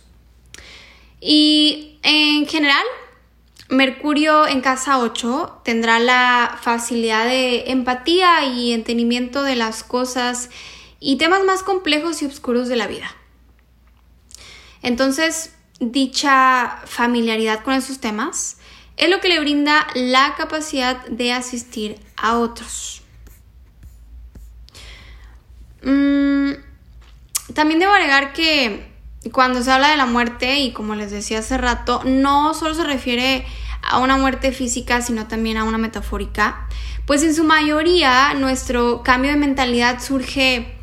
Y 1.22 2.00
en 2.04 2.46
general, 2.46 2.84
Mercurio 3.70 4.48
en 4.48 4.62
casa 4.62 5.00
8 5.00 5.62
tendrá 5.64 6.00
la 6.00 6.58
facilidad 6.62 7.26
de 7.26 7.72
empatía 7.72 8.46
y 8.46 8.74
entendimiento 8.74 9.44
de 9.44 9.56
las 9.56 9.84
cosas 9.84 10.50
y 11.00 11.18
temas 11.18 11.44
más 11.44 11.62
complejos 11.62 12.22
y 12.22 12.26
oscuros 12.26 12.68
de 12.68 12.76
la 12.76 12.88
vida. 12.88 13.16
Entonces, 14.82 15.54
dicha 15.80 16.82
familiaridad 16.86 17.64
con 17.64 17.74
esos 17.74 18.00
temas 18.00 18.58
es 19.00 19.10
lo 19.10 19.20
que 19.22 19.30
le 19.30 19.40
brinda 19.40 19.88
la 19.96 20.36
capacidad 20.38 21.04
de 21.08 21.34
asistir 21.34 22.00
a 22.18 22.38
otros. 22.38 23.02
Mm, 25.82 26.52
también 27.54 27.80
debo 27.80 27.94
agregar 27.94 28.34
que 28.34 28.92
cuando 29.32 29.64
se 29.64 29.72
habla 29.72 29.90
de 29.90 29.98
la 29.98 30.06
muerte, 30.06 30.60
y 30.60 30.74
como 30.74 30.96
les 30.96 31.12
decía 31.12 31.40
hace 31.40 31.58
rato, 31.58 32.02
no 32.06 32.54
solo 32.54 32.76
se 32.76 32.84
refiere 32.84 33.46
a 33.82 34.00
una 34.00 34.18
muerte 34.18 34.52
física, 34.52 35.02
sino 35.02 35.28
también 35.28 35.58
a 35.58 35.64
una 35.64 35.78
metafórica, 35.78 36.68
pues 37.06 37.24
en 37.24 37.34
su 37.34 37.44
mayoría 37.44 38.34
nuestro 38.34 39.02
cambio 39.02 39.32
de 39.32 39.38
mentalidad 39.38 40.02
surge 40.02 40.78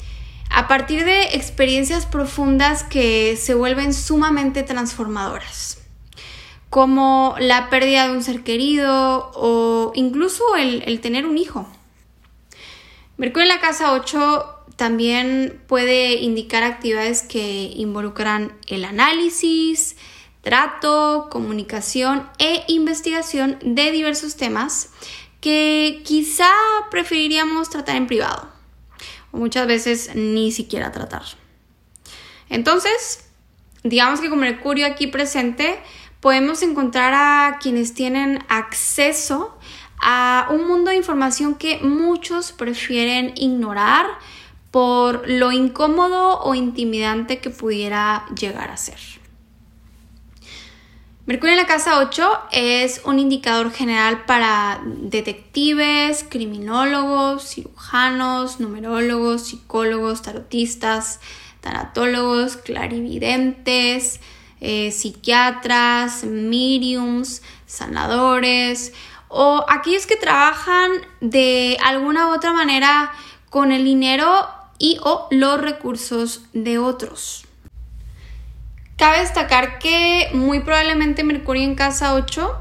a 0.51 0.69
partir 0.69 1.05
de 1.05 1.35
experiencias 1.35 2.07
profundas 2.07 2.83
que 2.83 3.37
se 3.37 3.55
vuelven 3.55 3.93
sumamente 3.93 4.63
transformadoras, 4.63 5.79
como 6.77 7.35
la 7.39 7.71
pérdida 7.71 8.07
de 8.07 8.13
un 8.13 8.23
ser 8.23 8.43
querido 8.43 9.33
o 9.35 9.93
incluso 9.95 10.45
el, 10.57 11.01
tener 11.01 11.25
un 11.25 11.39
hijo. 11.39 11.67
Mercurio 13.17 13.45
en 13.45 13.57
la 13.57 13.63
casa 13.63 13.95
8 13.95 14.45
también 14.77 15.59
puede 15.69 16.17
indicar 16.17 16.63
actividades 16.65 17.23
que 17.23 17.73
involucran 17.75 18.53
el 18.67 18.85
análisis, 18.85 19.97
trato, 20.43 21.29
comunicación 21.31 22.29
e 22.39 22.63
investigación 22.69 23.57
de 23.63 23.91
diversos 23.91 24.37
temas 24.37 24.91
que 25.41 26.03
quizá 26.05 26.53
preferiríamos 26.91 27.71
tratar 27.71 27.97
en 27.97 28.07
privado 28.07 28.53
o 29.33 29.39
muchas 29.39 29.67
veces 29.67 30.11
ni 30.15 30.53
siquiera 30.53 30.93
tratar. 30.93 31.23
Entonces, 32.51 33.25
digamos 33.83 34.21
que 34.21 34.29
con 34.29 34.41
Mercurio 34.41 34.87
aquí 34.87 35.07
presente, 35.07 35.81
podemos 36.27 36.61
encontrar 36.63 37.15
a 37.15 37.59
quienes 37.61 37.95
tienen 37.95 38.41
acceso 38.49 39.57
a 40.03 40.49
un 40.51 40.67
mundo 40.67 40.91
de 40.91 40.97
información 40.97 41.55
que 41.55 41.79
muchos 41.79 42.51
prefieren 42.51 43.33
ignorar 43.37 44.07
por 44.73 45.31
lo 45.31 45.53
incómodo 45.53 46.41
o 46.41 46.57
intimidante 46.57 47.39
que 47.39 47.51
pudiera 47.51 48.27
llegar 48.35 48.73
a 48.73 48.77
ser. 48.77 48.99
Mercurio 51.27 51.53
en 51.53 51.61
la 51.61 51.69
casa 51.69 52.01
8 52.01 52.29
es 52.51 53.03
un 53.05 53.21
indicador 53.21 53.71
general 53.71 54.25
para 54.25 54.81
detectives, 54.85 56.27
criminólogos, 56.29 57.45
cirujanos, 57.51 58.59
numerólogos, 58.59 59.47
psicólogos, 59.47 60.23
tarotistas, 60.23 61.21
tanatólogos, 61.61 62.57
clarividentes, 62.57 64.19
eh, 64.61 64.91
psiquiatras, 64.91 66.25
mediums, 66.25 67.43
sanadores 67.67 68.93
o 69.29 69.65
aquellos 69.69 70.07
que 70.07 70.17
trabajan 70.17 70.91
de 71.21 71.77
alguna 71.85 72.29
u 72.29 72.35
otra 72.35 72.53
manera 72.53 73.13
con 73.51 73.73
el 73.73 73.85
dinero 73.85 74.49
y 74.79 74.99
o 75.03 75.29
los 75.31 75.61
recursos 75.61 76.43
de 76.53 76.79
otros. 76.79 77.47
Cabe 78.97 79.21
destacar 79.21 79.79
que 79.79 80.31
muy 80.33 80.61
probablemente 80.61 81.23
Mercurio 81.23 81.65
en 81.65 81.75
casa 81.75 82.15
8 82.15 82.59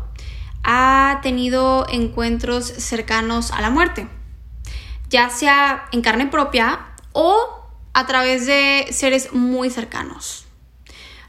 ha 0.63 1.19
tenido 1.21 1.85
encuentros 1.89 2.65
cercanos 2.65 3.51
a 3.51 3.61
la 3.61 3.69
muerte, 3.69 4.07
ya 5.09 5.29
sea 5.29 5.85
en 5.91 6.01
carne 6.01 6.27
propia 6.27 6.87
o 7.13 7.61
a 7.93 8.05
través 8.05 8.45
de 8.47 8.87
seres 8.91 9.31
muy 9.31 9.69
cercanos. 9.69 10.44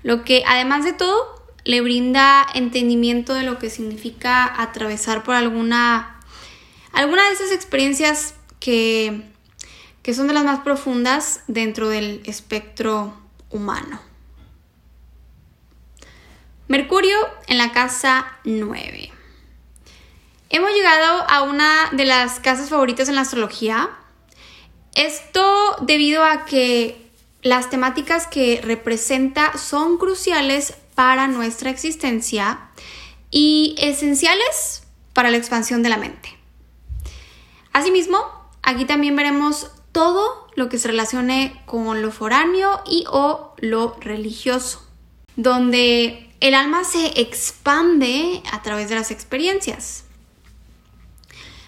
Lo 0.02 0.24
que 0.24 0.42
además 0.46 0.84
de 0.84 0.92
todo 0.92 1.44
le 1.64 1.80
brinda 1.80 2.46
entendimiento 2.54 3.34
de 3.34 3.42
lo 3.42 3.58
que 3.58 3.70
significa 3.70 4.62
atravesar 4.62 5.22
por 5.22 5.34
alguna, 5.34 6.20
alguna 6.92 7.26
de 7.26 7.32
esas 7.32 7.52
experiencias 7.52 8.34
que 8.60 9.32
que 10.06 10.14
son 10.14 10.28
de 10.28 10.34
las 10.34 10.44
más 10.44 10.60
profundas 10.60 11.40
dentro 11.48 11.88
del 11.88 12.22
espectro 12.26 13.12
humano. 13.50 14.00
Mercurio 16.68 17.16
en 17.48 17.58
la 17.58 17.72
casa 17.72 18.38
9. 18.44 19.10
Hemos 20.48 20.70
llegado 20.70 21.28
a 21.28 21.42
una 21.42 21.90
de 21.90 22.04
las 22.04 22.38
casas 22.38 22.68
favoritas 22.68 23.08
en 23.08 23.16
la 23.16 23.22
astrología. 23.22 23.90
Esto 24.94 25.74
debido 25.80 26.22
a 26.22 26.44
que 26.44 27.05
las 27.46 27.70
temáticas 27.70 28.26
que 28.26 28.60
representa 28.60 29.56
son 29.56 29.98
cruciales 29.98 30.74
para 30.96 31.28
nuestra 31.28 31.70
existencia 31.70 32.70
y 33.30 33.76
esenciales 33.78 34.82
para 35.12 35.30
la 35.30 35.36
expansión 35.36 35.82
de 35.84 35.88
la 35.88 35.96
mente. 35.96 36.36
Asimismo, 37.72 38.18
aquí 38.62 38.84
también 38.84 39.14
veremos 39.14 39.70
todo 39.92 40.48
lo 40.56 40.68
que 40.68 40.78
se 40.78 40.88
relacione 40.88 41.62
con 41.66 42.02
lo 42.02 42.10
foráneo 42.10 42.82
y 42.84 43.04
o 43.08 43.54
lo 43.58 43.96
religioso, 44.00 44.84
donde 45.36 46.34
el 46.40 46.54
alma 46.54 46.82
se 46.82 47.20
expande 47.20 48.42
a 48.52 48.62
través 48.62 48.88
de 48.88 48.96
las 48.96 49.12
experiencias. 49.12 50.04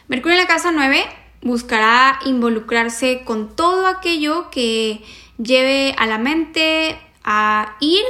Mercurio 0.09 0.37
en 0.37 0.43
la 0.43 0.49
casa 0.49 0.73
9 0.73 1.05
buscará 1.43 2.19
involucrarse 2.25 3.23
con 3.25 3.55
todo 3.55 3.87
aquello 3.87 4.51
que 4.51 5.05
lleve 5.43 5.95
a 5.99 6.07
la 6.07 6.19
mente 6.19 6.99
a 7.25 7.77
ir 7.81 8.05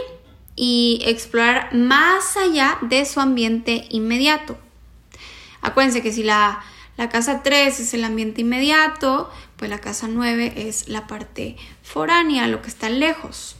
y 0.56 1.00
explorar 1.04 1.74
más 1.74 2.36
allá 2.36 2.78
de 2.82 3.04
su 3.04 3.20
ambiente 3.20 3.86
inmediato. 3.90 4.58
Acuérdense 5.60 6.02
que 6.02 6.12
si 6.12 6.22
la 6.22 6.62
la 6.98 7.08
casa 7.08 7.44
3 7.44 7.78
es 7.78 7.94
el 7.94 8.02
ambiente 8.02 8.40
inmediato, 8.40 9.30
pues 9.56 9.70
la 9.70 9.78
casa 9.78 10.08
9 10.08 10.54
es 10.56 10.88
la 10.88 11.06
parte 11.06 11.56
foránea, 11.84 12.48
lo 12.48 12.60
que 12.60 12.66
está 12.66 12.90
lejos. 12.90 13.54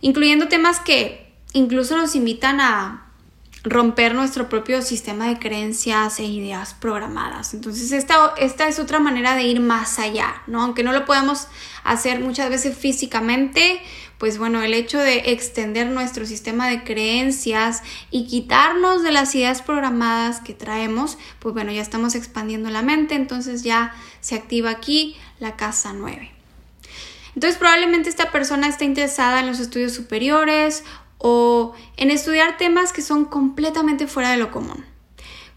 Incluyendo 0.00 0.48
temas 0.48 0.80
que 0.80 1.32
incluso 1.52 1.96
nos 1.96 2.16
invitan 2.16 2.60
a 2.60 3.07
romper 3.64 4.14
nuestro 4.14 4.48
propio 4.48 4.82
sistema 4.82 5.28
de 5.28 5.38
creencias 5.38 6.20
e 6.20 6.24
ideas 6.24 6.74
programadas. 6.74 7.54
Entonces, 7.54 7.92
esta, 7.92 8.34
esta 8.38 8.68
es 8.68 8.78
otra 8.78 8.98
manera 8.98 9.34
de 9.34 9.42
ir 9.42 9.60
más 9.60 9.98
allá, 9.98 10.42
¿no? 10.46 10.62
Aunque 10.62 10.82
no 10.82 10.92
lo 10.92 11.04
podemos 11.04 11.48
hacer 11.84 12.20
muchas 12.20 12.50
veces 12.50 12.76
físicamente, 12.76 13.80
pues 14.18 14.38
bueno, 14.38 14.62
el 14.62 14.74
hecho 14.74 14.98
de 14.98 15.32
extender 15.32 15.86
nuestro 15.86 16.26
sistema 16.26 16.68
de 16.68 16.82
creencias 16.82 17.82
y 18.10 18.26
quitarnos 18.26 19.02
de 19.02 19.12
las 19.12 19.34
ideas 19.34 19.62
programadas 19.62 20.40
que 20.40 20.54
traemos, 20.54 21.18
pues 21.38 21.54
bueno, 21.54 21.70
ya 21.72 21.82
estamos 21.82 22.14
expandiendo 22.14 22.68
la 22.70 22.82
mente, 22.82 23.14
entonces 23.14 23.62
ya 23.62 23.94
se 24.20 24.34
activa 24.34 24.70
aquí 24.70 25.16
la 25.38 25.56
casa 25.56 25.92
9. 25.92 26.32
Entonces 27.34 27.58
probablemente 27.58 28.08
esta 28.08 28.32
persona 28.32 28.66
está 28.66 28.84
interesada 28.84 29.38
en 29.38 29.46
los 29.46 29.60
estudios 29.60 29.92
superiores 29.92 30.82
o 31.18 31.74
en 31.96 32.10
estudiar 32.10 32.56
temas 32.56 32.92
que 32.92 33.02
son 33.02 33.24
completamente 33.24 34.06
fuera 34.06 34.30
de 34.30 34.38
lo 34.38 34.50
común, 34.50 34.84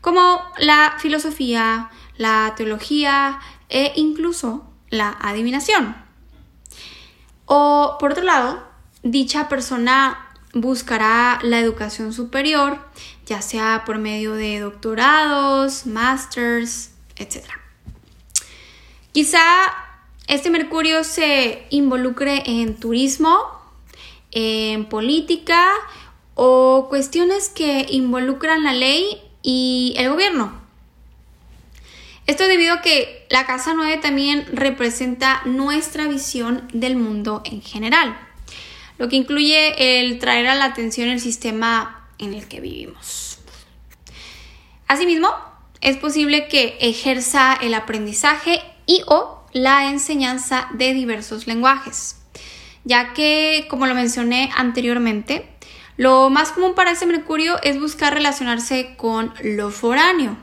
como 0.01 0.41
la 0.57 0.95
filosofía, 0.99 1.89
la 2.17 2.53
teología 2.55 3.39
e 3.69 3.93
incluso 3.95 4.65
la 4.89 5.17
adivinación. 5.21 5.95
O 7.45 7.97
por 7.99 8.11
otro 8.11 8.23
lado, 8.23 8.63
dicha 9.03 9.49
persona 9.49 10.27
buscará 10.53 11.39
la 11.43 11.59
educación 11.59 12.13
superior, 12.13 12.79
ya 13.25 13.41
sea 13.41 13.83
por 13.85 13.97
medio 13.97 14.33
de 14.33 14.59
doctorados, 14.59 15.85
masters, 15.85 16.91
etc. 17.15 17.45
Quizá 19.11 19.41
este 20.27 20.49
Mercurio 20.49 21.03
se 21.03 21.65
involucre 21.69 22.43
en 22.45 22.77
turismo, 22.77 23.60
en 24.31 24.85
política 24.85 25.69
o 26.35 26.87
cuestiones 26.89 27.49
que 27.49 27.85
involucran 27.89 28.63
la 28.63 28.73
ley 28.73 29.21
y 29.43 29.93
el 29.97 30.09
gobierno. 30.09 30.61
Esto 32.27 32.47
debido 32.47 32.75
a 32.75 32.81
que 32.81 33.25
la 33.29 33.45
casa 33.45 33.73
9 33.73 33.97
también 33.97 34.45
representa 34.53 35.41
nuestra 35.45 36.07
visión 36.07 36.67
del 36.71 36.95
mundo 36.95 37.41
en 37.45 37.61
general, 37.61 38.17
lo 38.97 39.09
que 39.09 39.15
incluye 39.15 39.99
el 39.99 40.19
traer 40.19 40.47
a 40.47 40.55
la 40.55 40.65
atención 40.65 41.09
el 41.09 41.19
sistema 41.19 42.07
en 42.19 42.33
el 42.33 42.47
que 42.47 42.61
vivimos. 42.61 43.39
Asimismo, 44.87 45.29
es 45.81 45.97
posible 45.97 46.47
que 46.47 46.77
ejerza 46.79 47.53
el 47.53 47.73
aprendizaje 47.73 48.61
y 48.85 49.01
o 49.07 49.43
la 49.51 49.89
enseñanza 49.89 50.69
de 50.73 50.93
diversos 50.93 51.47
lenguajes, 51.47 52.20
ya 52.83 53.13
que, 53.13 53.67
como 53.69 53.85
lo 53.87 53.95
mencioné 53.95 54.51
anteriormente, 54.55 55.47
lo 55.97 56.29
más 56.29 56.51
común 56.51 56.73
para 56.73 56.91
ese 56.91 57.05
Mercurio 57.05 57.61
es 57.63 57.79
buscar 57.79 58.13
relacionarse 58.13 58.95
con 58.97 59.33
lo 59.43 59.69
foráneo, 59.69 60.37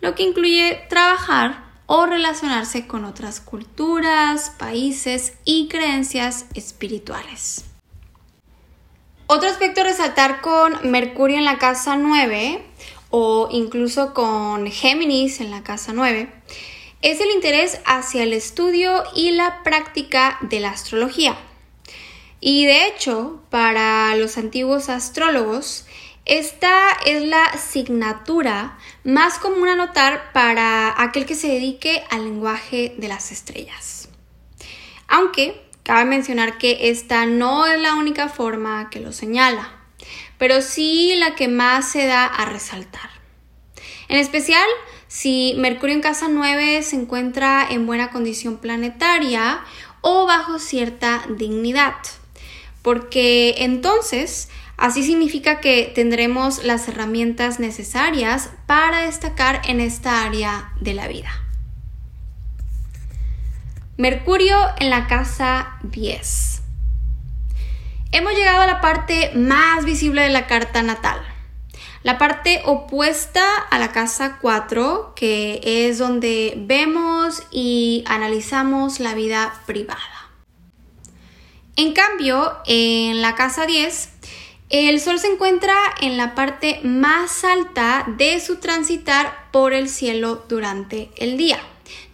lo 0.00 0.14
que 0.14 0.22
incluye 0.22 0.80
trabajar 0.88 1.64
o 1.86 2.06
relacionarse 2.06 2.86
con 2.86 3.04
otras 3.04 3.40
culturas, 3.40 4.50
países 4.58 5.34
y 5.44 5.66
creencias 5.68 6.46
espirituales. 6.54 7.64
Otro 9.26 9.48
aspecto 9.48 9.80
a 9.80 9.84
resaltar 9.84 10.40
con 10.40 10.90
Mercurio 10.90 11.38
en 11.38 11.44
la 11.44 11.58
casa 11.58 11.96
9 11.96 12.64
o 13.10 13.48
incluso 13.50 14.14
con 14.14 14.66
Géminis 14.68 15.40
en 15.40 15.50
la 15.50 15.62
casa 15.62 15.92
9 15.92 16.32
es 17.02 17.20
el 17.20 17.30
interés 17.30 17.80
hacia 17.86 18.22
el 18.22 18.32
estudio 18.32 19.04
y 19.14 19.30
la 19.30 19.62
práctica 19.62 20.38
de 20.42 20.60
la 20.60 20.70
astrología. 20.70 21.36
Y 22.40 22.66
de 22.66 22.86
hecho, 22.86 23.42
para 23.50 24.14
los 24.16 24.38
antiguos 24.38 24.88
astrólogos, 24.88 25.86
esta 26.26 26.90
es 27.06 27.22
la 27.22 27.44
asignatura 27.44 28.78
más 29.04 29.38
común 29.38 29.68
a 29.68 29.76
notar 29.76 30.32
para 30.32 30.94
aquel 31.02 31.26
que 31.26 31.34
se 31.34 31.48
dedique 31.48 32.04
al 32.10 32.24
lenguaje 32.24 32.94
de 32.98 33.08
las 33.08 33.32
estrellas. 33.32 34.08
Aunque 35.08 35.60
cabe 35.82 36.04
mencionar 36.04 36.58
que 36.58 36.90
esta 36.90 37.26
no 37.26 37.66
es 37.66 37.80
la 37.80 37.94
única 37.94 38.28
forma 38.28 38.90
que 38.90 39.00
lo 39.00 39.12
señala, 39.12 39.72
pero 40.38 40.62
sí 40.62 41.14
la 41.16 41.34
que 41.34 41.48
más 41.48 41.90
se 41.90 42.06
da 42.06 42.26
a 42.26 42.44
resaltar. 42.44 43.10
En 44.08 44.18
especial, 44.18 44.68
si 45.10 45.54
Mercurio 45.58 45.96
en 45.96 46.02
casa 46.02 46.28
9 46.30 46.84
se 46.84 46.94
encuentra 46.94 47.66
en 47.68 47.84
buena 47.84 48.10
condición 48.10 48.58
planetaria 48.58 49.60
o 50.00 50.24
bajo 50.24 50.60
cierta 50.60 51.24
dignidad, 51.28 51.96
porque 52.80 53.56
entonces 53.58 54.48
Así 54.80 55.02
significa 55.02 55.60
que 55.60 55.92
tendremos 55.94 56.64
las 56.64 56.88
herramientas 56.88 57.60
necesarias 57.60 58.48
para 58.64 59.02
destacar 59.02 59.60
en 59.68 59.78
esta 59.78 60.24
área 60.24 60.72
de 60.80 60.94
la 60.94 61.06
vida. 61.06 61.30
Mercurio 63.98 64.56
en 64.78 64.88
la 64.88 65.06
casa 65.06 65.76
10. 65.82 66.62
Hemos 68.12 68.32
llegado 68.32 68.62
a 68.62 68.66
la 68.66 68.80
parte 68.80 69.32
más 69.34 69.84
visible 69.84 70.22
de 70.22 70.30
la 70.30 70.46
carta 70.46 70.82
natal. 70.82 71.20
La 72.02 72.16
parte 72.16 72.62
opuesta 72.64 73.44
a 73.70 73.78
la 73.78 73.92
casa 73.92 74.38
4, 74.40 75.12
que 75.14 75.60
es 75.62 75.98
donde 75.98 76.54
vemos 76.56 77.42
y 77.50 78.04
analizamos 78.06 79.00
la 79.00 79.14
vida 79.14 79.60
privada. 79.66 80.30
En 81.76 81.92
cambio, 81.92 82.56
en 82.66 83.20
la 83.20 83.34
casa 83.34 83.66
10, 83.66 84.14
el 84.70 84.98
Sol 85.00 85.18
se 85.18 85.26
encuentra 85.26 85.74
en 86.00 86.16
la 86.16 86.34
parte 86.34 86.80
más 86.84 87.44
alta 87.44 88.06
de 88.16 88.40
su 88.40 88.56
transitar 88.56 89.48
por 89.50 89.74
el 89.74 89.88
cielo 89.88 90.44
durante 90.48 91.10
el 91.16 91.36
día 91.36 91.60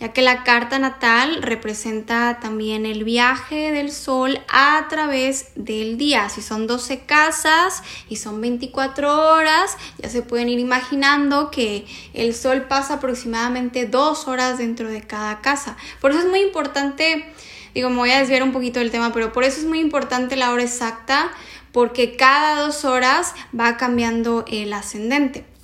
ya 0.00 0.12
que 0.12 0.22
la 0.22 0.44
carta 0.44 0.78
natal 0.78 1.42
representa 1.42 2.38
también 2.40 2.86
el 2.86 3.04
viaje 3.04 3.72
del 3.72 3.90
sol 3.90 4.40
a 4.48 4.86
través 4.88 5.50
del 5.54 5.96
día. 5.96 6.28
Si 6.28 6.42
son 6.42 6.66
12 6.66 7.00
casas 7.00 7.82
y 8.08 8.16
son 8.16 8.40
24 8.40 9.32
horas, 9.32 9.76
ya 9.98 10.08
se 10.08 10.22
pueden 10.22 10.48
ir 10.48 10.58
imaginando 10.58 11.50
que 11.50 11.86
el 12.12 12.34
sol 12.34 12.62
pasa 12.62 12.94
aproximadamente 12.94 13.86
dos 13.86 14.28
horas 14.28 14.58
dentro 14.58 14.88
de 14.88 15.02
cada 15.02 15.40
casa. 15.40 15.76
Por 16.00 16.10
eso 16.10 16.20
es 16.20 16.26
muy 16.26 16.40
importante, 16.40 17.26
digo, 17.74 17.90
me 17.90 17.96
voy 17.96 18.10
a 18.10 18.20
desviar 18.20 18.42
un 18.42 18.52
poquito 18.52 18.80
del 18.80 18.90
tema, 18.90 19.12
pero 19.12 19.32
por 19.32 19.44
eso 19.44 19.60
es 19.60 19.66
muy 19.66 19.80
importante 19.80 20.36
la 20.36 20.52
hora 20.52 20.62
exacta, 20.62 21.30
porque 21.72 22.16
cada 22.16 22.62
dos 22.62 22.84
horas 22.84 23.34
va 23.58 23.76
cambiando 23.76 24.44
el 24.48 24.72
ascendente. 24.72 25.55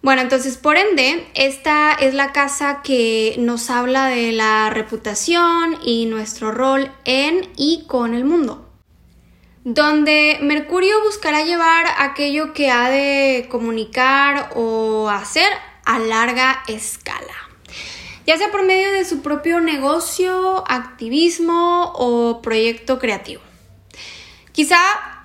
Bueno, 0.00 0.22
entonces 0.22 0.56
por 0.56 0.76
ende, 0.76 1.26
esta 1.34 1.92
es 1.92 2.14
la 2.14 2.32
casa 2.32 2.82
que 2.82 3.34
nos 3.38 3.68
habla 3.68 4.06
de 4.06 4.30
la 4.30 4.70
reputación 4.70 5.76
y 5.84 6.06
nuestro 6.06 6.52
rol 6.52 6.92
en 7.04 7.50
y 7.56 7.84
con 7.88 8.14
el 8.14 8.24
mundo. 8.24 8.64
Donde 9.64 10.38
Mercurio 10.40 11.02
buscará 11.02 11.42
llevar 11.42 11.86
aquello 11.98 12.52
que 12.54 12.70
ha 12.70 12.88
de 12.90 13.48
comunicar 13.50 14.52
o 14.54 15.10
hacer 15.10 15.48
a 15.84 15.98
larga 15.98 16.62
escala, 16.68 17.34
ya 18.24 18.38
sea 18.38 18.52
por 18.52 18.64
medio 18.64 18.92
de 18.92 19.04
su 19.04 19.20
propio 19.20 19.60
negocio, 19.60 20.64
activismo 20.68 21.92
o 21.96 22.40
proyecto 22.40 23.00
creativo. 23.00 23.42
Quizá 24.52 24.78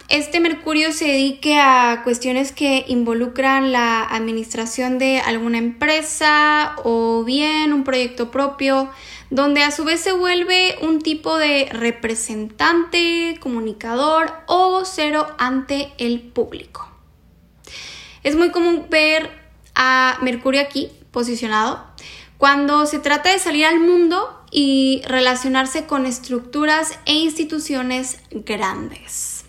este 0.09 0.39
Mercurio 0.39 0.91
se 0.91 1.05
dedique 1.05 1.57
a 1.57 2.01
cuestiones 2.03 2.51
que 2.51 2.85
involucran 2.87 3.71
la 3.71 4.03
administración 4.03 4.99
de 4.99 5.19
alguna 5.19 5.57
empresa 5.57 6.75
o 6.83 7.23
bien 7.23 7.73
un 7.73 7.83
proyecto 7.83 8.29
propio, 8.29 8.89
donde 9.29 9.63
a 9.63 9.71
su 9.71 9.83
vez 9.83 10.01
se 10.01 10.11
vuelve 10.11 10.77
un 10.81 11.01
tipo 11.01 11.37
de 11.37 11.67
representante, 11.71 13.37
comunicador 13.39 14.31
o 14.47 14.71
vocero 14.71 15.27
ante 15.39 15.91
el 15.97 16.21
público. 16.21 16.89
Es 18.23 18.35
muy 18.35 18.51
común 18.51 18.87
ver 18.89 19.31
a 19.73 20.17
Mercurio 20.21 20.61
aquí 20.61 20.91
posicionado 21.11 21.83
cuando 22.37 22.85
se 22.85 22.99
trata 22.99 23.31
de 23.31 23.39
salir 23.39 23.65
al 23.65 23.79
mundo 23.79 24.41
y 24.51 25.01
relacionarse 25.07 25.85
con 25.85 26.05
estructuras 26.05 26.99
e 27.05 27.13
instituciones 27.13 28.19
grandes. 28.31 29.42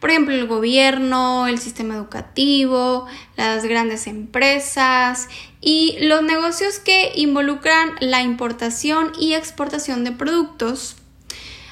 Por 0.00 0.10
ejemplo, 0.10 0.34
el 0.34 0.46
gobierno, 0.46 1.46
el 1.46 1.58
sistema 1.58 1.94
educativo, 1.94 3.06
las 3.36 3.64
grandes 3.64 4.06
empresas 4.06 5.28
y 5.60 5.98
los 6.00 6.22
negocios 6.22 6.78
que 6.78 7.12
involucran 7.16 7.92
la 8.00 8.22
importación 8.22 9.12
y 9.20 9.34
exportación 9.34 10.02
de 10.04 10.12
productos, 10.12 10.96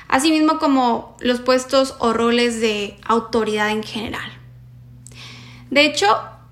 asimismo 0.08 0.58
como 0.58 1.16
los 1.20 1.40
puestos 1.40 1.94
o 2.00 2.12
roles 2.12 2.60
de 2.60 2.98
autoridad 3.06 3.70
en 3.70 3.82
general. 3.82 4.30
De 5.70 5.86
hecho, 5.86 6.06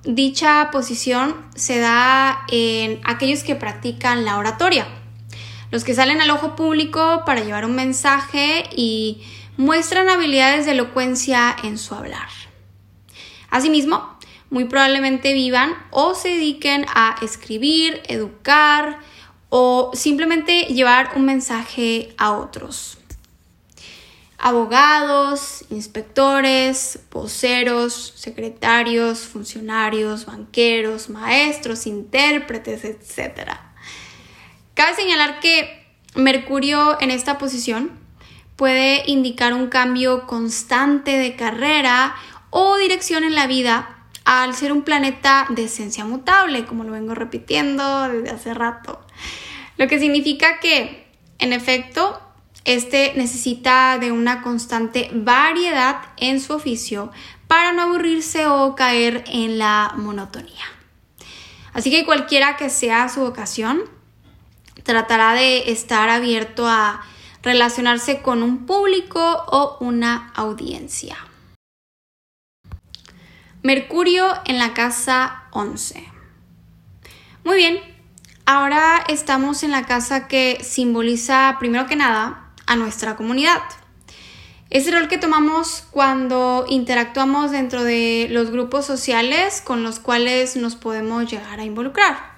dicha 0.04 0.70
posición 0.72 1.36
se 1.54 1.78
da 1.78 2.46
en 2.50 3.00
aquellos 3.04 3.42
que 3.42 3.54
practican 3.54 4.24
la 4.24 4.38
oratoria, 4.38 4.86
los 5.70 5.84
que 5.84 5.94
salen 5.94 6.22
al 6.22 6.30
ojo 6.30 6.56
público 6.56 7.22
para 7.26 7.42
llevar 7.42 7.66
un 7.66 7.74
mensaje 7.74 8.64
y 8.74 9.22
muestran 9.56 10.08
habilidades 10.08 10.66
de 10.66 10.72
elocuencia 10.72 11.56
en 11.62 11.78
su 11.78 11.94
hablar. 11.94 12.28
Asimismo, 13.50 14.16
muy 14.50 14.64
probablemente 14.64 15.32
vivan 15.32 15.74
o 15.90 16.14
se 16.14 16.28
dediquen 16.28 16.86
a 16.94 17.16
escribir, 17.22 18.02
educar 18.08 18.98
o 19.48 19.90
simplemente 19.94 20.66
llevar 20.66 21.12
un 21.16 21.24
mensaje 21.24 22.14
a 22.18 22.32
otros. 22.32 22.98
Abogados, 24.38 25.64
inspectores, 25.70 27.00
voceros, 27.10 28.12
secretarios, 28.16 29.20
funcionarios, 29.20 30.26
banqueros, 30.26 31.08
maestros, 31.08 31.86
intérpretes, 31.86 32.84
etc. 32.84 33.52
Cabe 34.74 34.94
señalar 34.94 35.40
que 35.40 35.86
Mercurio 36.14 36.98
en 37.00 37.10
esta 37.10 37.38
posición 37.38 38.05
puede 38.56 39.02
indicar 39.06 39.54
un 39.54 39.68
cambio 39.68 40.26
constante 40.26 41.18
de 41.18 41.36
carrera 41.36 42.16
o 42.50 42.76
dirección 42.76 43.22
en 43.22 43.34
la 43.34 43.46
vida 43.46 43.96
al 44.24 44.54
ser 44.54 44.72
un 44.72 44.82
planeta 44.82 45.46
de 45.50 45.64
esencia 45.64 46.04
mutable, 46.04 46.64
como 46.64 46.82
lo 46.82 46.92
vengo 46.92 47.14
repitiendo 47.14 48.08
desde 48.08 48.30
hace 48.30 48.54
rato. 48.54 49.00
Lo 49.76 49.86
que 49.86 50.00
significa 50.00 50.58
que, 50.58 51.06
en 51.38 51.52
efecto, 51.52 52.20
este 52.64 53.12
necesita 53.14 53.98
de 53.98 54.10
una 54.10 54.42
constante 54.42 55.10
variedad 55.12 55.98
en 56.16 56.40
su 56.40 56.54
oficio 56.54 57.12
para 57.46 57.72
no 57.72 57.82
aburrirse 57.82 58.46
o 58.46 58.74
caer 58.74 59.22
en 59.28 59.58
la 59.58 59.92
monotonía. 59.96 60.64
Así 61.72 61.90
que 61.90 62.04
cualquiera 62.04 62.56
que 62.56 62.70
sea 62.70 63.08
su 63.08 63.20
vocación, 63.20 63.82
tratará 64.82 65.34
de 65.34 65.70
estar 65.70 66.08
abierto 66.08 66.66
a 66.66 67.04
relacionarse 67.46 68.22
con 68.22 68.42
un 68.42 68.66
público 68.66 69.20
o 69.20 69.76
una 69.78 70.32
audiencia. 70.34 71.16
Mercurio 73.62 74.26
en 74.46 74.58
la 74.58 74.74
casa 74.74 75.44
11. 75.52 76.04
Muy 77.44 77.56
bien, 77.56 77.78
ahora 78.46 79.04
estamos 79.06 79.62
en 79.62 79.70
la 79.70 79.86
casa 79.86 80.26
que 80.26 80.58
simboliza 80.64 81.54
primero 81.60 81.86
que 81.86 81.94
nada 81.94 82.52
a 82.66 82.74
nuestra 82.74 83.14
comunidad. 83.14 83.62
Es 84.68 84.88
el 84.88 84.94
rol 84.94 85.06
que 85.06 85.16
tomamos 85.16 85.84
cuando 85.92 86.66
interactuamos 86.68 87.52
dentro 87.52 87.84
de 87.84 88.26
los 88.28 88.50
grupos 88.50 88.86
sociales 88.86 89.62
con 89.64 89.84
los 89.84 90.00
cuales 90.00 90.56
nos 90.56 90.74
podemos 90.74 91.30
llegar 91.30 91.60
a 91.60 91.64
involucrar. 91.64 92.35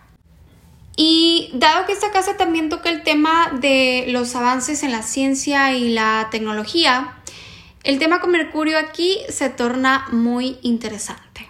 Y 1.00 1.50
dado 1.54 1.86
que 1.86 1.92
esta 1.92 2.10
casa 2.10 2.36
también 2.36 2.68
toca 2.68 2.90
el 2.90 3.04
tema 3.04 3.52
de 3.60 4.06
los 4.08 4.34
avances 4.34 4.82
en 4.82 4.90
la 4.90 5.02
ciencia 5.02 5.72
y 5.72 5.90
la 5.90 6.26
tecnología, 6.32 7.14
el 7.84 8.00
tema 8.00 8.20
con 8.20 8.32
Mercurio 8.32 8.76
aquí 8.76 9.16
se 9.28 9.48
torna 9.48 10.08
muy 10.10 10.58
interesante. 10.60 11.48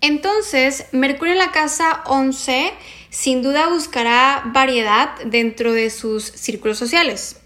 Entonces, 0.00 0.86
Mercurio 0.92 1.32
en 1.32 1.40
la 1.40 1.50
casa 1.50 2.04
11 2.06 2.72
sin 3.10 3.42
duda 3.42 3.70
buscará 3.70 4.40
variedad 4.54 5.16
dentro 5.24 5.72
de 5.72 5.90
sus 5.90 6.22
círculos 6.22 6.78
sociales, 6.78 7.40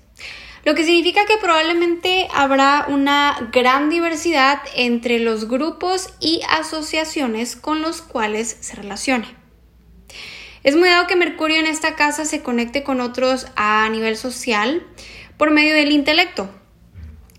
lo 0.67 0.75
que 0.75 0.85
significa 0.85 1.25
que 1.25 1.39
probablemente 1.39 2.29
habrá 2.35 2.85
una 2.89 3.49
gran 3.51 3.89
diversidad 3.89 4.61
entre 4.77 5.21
los 5.21 5.49
grupos 5.49 6.13
y 6.21 6.43
asociaciones 6.51 7.57
con 7.57 7.81
los 7.81 8.03
cuales 8.03 8.59
se 8.61 8.77
relacione. 8.77 9.40
Es 10.63 10.77
muy 10.77 10.91
dado 10.91 11.07
que 11.07 11.17
Mercurio 11.17 11.59
en 11.59 11.67
esta 11.67 11.97
casa 11.97 12.27
se 12.27 12.43
conecte 12.43 12.83
con 12.83 13.01
otros 13.01 13.47
a 13.57 13.89
nivel 13.89 14.17
social 14.17 14.87
por 15.39 15.51
medio 15.51 15.75
del 15.75 15.91
intelecto. 15.91 16.51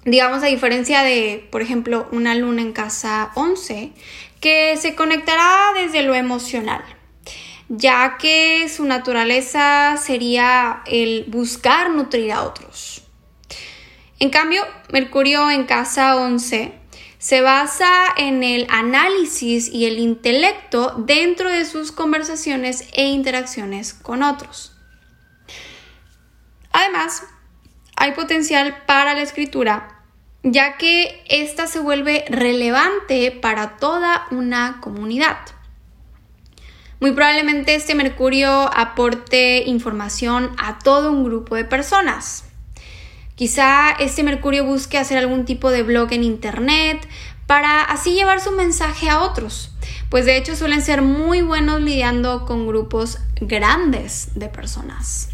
Digamos, 0.06 0.42
a 0.42 0.48
diferencia 0.48 1.04
de, 1.04 1.48
por 1.52 1.62
ejemplo, 1.62 2.08
una 2.12 2.34
luna 2.34 2.64
en 2.64 2.74
casa 2.74 3.32
11, 3.36 3.92
que 4.40 4.76
se 4.78 4.96
conectará 4.96 5.56
desde 5.76 6.02
lo 6.02 6.16
emocional, 6.16 6.84
ya 7.70 8.18
que 8.18 8.68
su 8.70 8.86
naturaleza 8.86 9.98
sería 9.98 10.82
el 10.88 11.26
buscar 11.28 11.92
nutrir 11.92 12.32
a 12.32 12.42
otros. 12.42 13.04
En 14.20 14.32
cambio, 14.32 14.64
Mercurio 14.92 15.52
en 15.52 15.66
casa 15.66 16.16
11 16.16 16.81
se 17.22 17.42
basa 17.42 18.08
en 18.18 18.42
el 18.42 18.66
análisis 18.72 19.70
y 19.70 19.86
el 19.86 20.00
intelecto 20.00 20.96
dentro 20.98 21.52
de 21.52 21.66
sus 21.66 21.92
conversaciones 21.92 22.88
e 22.94 23.06
interacciones 23.06 23.94
con 23.94 24.24
otros. 24.24 24.76
Además, 26.72 27.24
hay 27.96 28.14
potencial 28.14 28.76
para 28.88 29.14
la 29.14 29.22
escritura, 29.22 30.02
ya 30.42 30.78
que 30.78 31.24
ésta 31.30 31.68
se 31.68 31.80
vuelve 31.80 32.26
relevante 32.28 33.30
para 33.30 33.78
toda 33.78 34.26
una 34.32 34.80
comunidad. 34.82 35.38
Muy 37.00 37.12
probablemente 37.12 37.76
este 37.76 37.94
Mercurio 37.94 38.68
aporte 38.76 39.62
información 39.68 40.56
a 40.58 40.80
todo 40.80 41.12
un 41.12 41.24
grupo 41.24 41.56
de 41.56 41.66
personas. 41.66 42.51
Quizá 43.42 43.90
este 43.94 44.22
Mercurio 44.22 44.66
busque 44.66 45.00
hacer 45.00 45.18
algún 45.18 45.46
tipo 45.46 45.72
de 45.72 45.82
blog 45.82 46.14
en 46.14 46.24
Internet 46.24 47.10
para 47.48 47.82
así 47.82 48.14
llevar 48.14 48.40
su 48.40 48.52
mensaje 48.52 49.10
a 49.10 49.22
otros, 49.22 49.72
pues 50.12 50.26
de 50.26 50.38
hecho 50.38 50.56
suelen 50.56 50.84
ser 50.84 51.02
muy 51.02 51.42
buenos 51.42 51.82
lidiando 51.82 52.46
con 52.46 52.68
grupos 52.68 53.18
grandes 53.38 54.36
de 54.36 54.48
personas. 54.48 55.30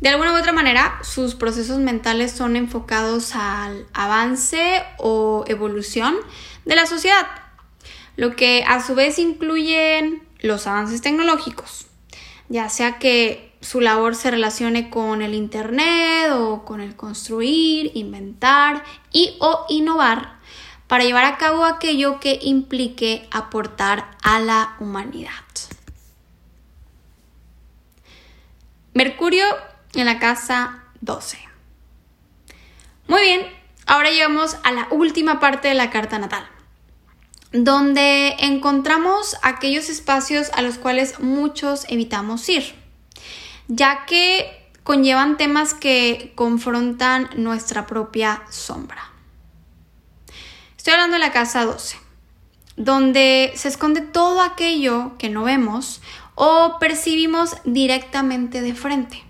De 0.00 0.08
alguna 0.08 0.34
u 0.34 0.36
otra 0.36 0.52
manera, 0.52 1.00
sus 1.02 1.34
procesos 1.34 1.80
mentales 1.80 2.30
son 2.30 2.54
enfocados 2.54 3.34
al 3.34 3.84
avance 3.92 4.84
o 4.98 5.42
evolución 5.48 6.14
de 6.64 6.76
la 6.76 6.86
sociedad, 6.86 7.26
lo 8.14 8.36
que 8.36 8.62
a 8.68 8.80
su 8.86 8.94
vez 8.94 9.18
incluyen 9.18 10.22
los 10.42 10.68
avances 10.68 11.00
tecnológicos, 11.02 11.88
ya 12.48 12.68
sea 12.68 13.00
que 13.00 13.55
su 13.66 13.80
labor 13.80 14.14
se 14.14 14.30
relacione 14.30 14.90
con 14.90 15.22
el 15.22 15.34
Internet 15.34 16.30
o 16.32 16.64
con 16.64 16.80
el 16.80 16.94
construir, 16.94 17.90
inventar 17.94 18.84
y 19.10 19.36
o 19.40 19.66
innovar 19.68 20.36
para 20.86 21.02
llevar 21.02 21.24
a 21.24 21.36
cabo 21.36 21.64
aquello 21.64 22.20
que 22.20 22.38
implique 22.42 23.26
aportar 23.32 24.08
a 24.22 24.38
la 24.38 24.76
humanidad. 24.78 25.32
Mercurio 28.94 29.44
en 29.94 30.06
la 30.06 30.20
casa 30.20 30.84
12. 31.00 31.36
Muy 33.08 33.20
bien, 33.20 33.40
ahora 33.86 34.10
llegamos 34.10 34.58
a 34.62 34.70
la 34.70 34.86
última 34.92 35.40
parte 35.40 35.66
de 35.66 35.74
la 35.74 35.90
carta 35.90 36.20
natal, 36.20 36.46
donde 37.50 38.36
encontramos 38.38 39.36
aquellos 39.42 39.88
espacios 39.88 40.50
a 40.54 40.62
los 40.62 40.78
cuales 40.78 41.18
muchos 41.18 41.84
evitamos 41.88 42.48
ir 42.48 42.85
ya 43.68 44.06
que 44.06 44.70
conllevan 44.82 45.36
temas 45.36 45.74
que 45.74 46.32
confrontan 46.34 47.28
nuestra 47.36 47.86
propia 47.86 48.42
sombra. 48.50 49.10
Estoy 50.76 50.92
hablando 50.92 51.14
de 51.14 51.20
la 51.20 51.32
casa 51.32 51.64
12, 51.64 51.98
donde 52.76 53.52
se 53.56 53.68
esconde 53.68 54.00
todo 54.00 54.40
aquello 54.40 55.18
que 55.18 55.28
no 55.28 55.42
vemos 55.42 56.00
o 56.36 56.78
percibimos 56.78 57.56
directamente 57.64 58.62
de 58.62 58.74
frente, 58.74 59.24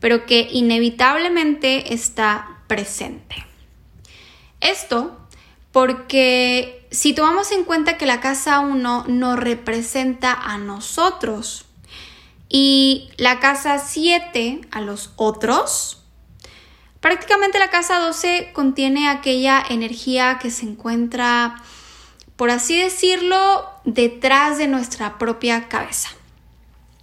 pero 0.00 0.26
que 0.26 0.48
inevitablemente 0.50 1.94
está 1.94 2.62
presente. 2.66 3.46
Esto 4.60 5.18
porque 5.70 6.86
si 6.90 7.14
tomamos 7.14 7.52
en 7.52 7.64
cuenta 7.64 7.96
que 7.96 8.06
la 8.06 8.20
casa 8.20 8.60
1 8.60 9.06
nos 9.08 9.38
representa 9.38 10.32
a 10.32 10.58
nosotros, 10.58 11.66
y 12.54 13.08
la 13.16 13.40
casa 13.40 13.78
7 13.78 14.60
a 14.70 14.82
los 14.82 15.12
otros. 15.16 16.04
Prácticamente 17.00 17.58
la 17.58 17.70
casa 17.70 17.98
12 17.98 18.50
contiene 18.52 19.08
aquella 19.08 19.64
energía 19.68 20.38
que 20.38 20.50
se 20.50 20.66
encuentra, 20.66 21.56
por 22.36 22.50
así 22.50 22.78
decirlo, 22.78 23.64
detrás 23.84 24.58
de 24.58 24.68
nuestra 24.68 25.18
propia 25.18 25.68
cabeza, 25.68 26.10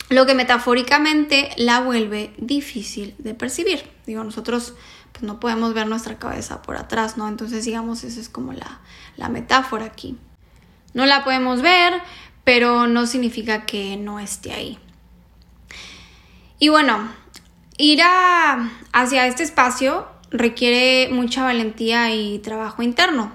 lo 0.09 0.27
que 0.27 0.35
metafóricamente 0.35 1.49
la 1.57 1.81
vuelve 1.81 2.31
difícil 2.37 3.15
de 3.17 3.33
percibir. 3.33 3.83
Digo, 4.05 4.23
nosotros 4.23 4.75
pues, 5.11 5.23
no 5.23 5.39
podemos 5.39 5.73
ver 5.73 5.87
nuestra 5.87 6.19
cabeza 6.19 6.61
por 6.61 6.77
atrás, 6.77 7.17
¿no? 7.17 7.27
Entonces, 7.27 7.65
digamos, 7.65 8.03
esa 8.03 8.21
es 8.21 8.29
como 8.29 8.53
la, 8.53 8.81
la 9.17 9.29
metáfora 9.29 9.85
aquí. 9.85 10.15
No 10.93 11.07
la 11.07 11.23
podemos 11.23 11.63
ver, 11.63 11.93
pero 12.43 12.85
no 12.85 13.07
significa 13.07 13.65
que 13.65 13.97
no 13.97 14.19
esté 14.19 14.53
ahí. 14.53 14.79
Y 16.59 16.67
bueno, 16.67 17.09
ir 17.77 18.01
hacia 18.91 19.27
este 19.27 19.43
espacio 19.43 20.05
requiere 20.29 21.07
mucha 21.09 21.43
valentía 21.43 22.13
y 22.13 22.39
trabajo 22.39 22.83
interno, 22.83 23.31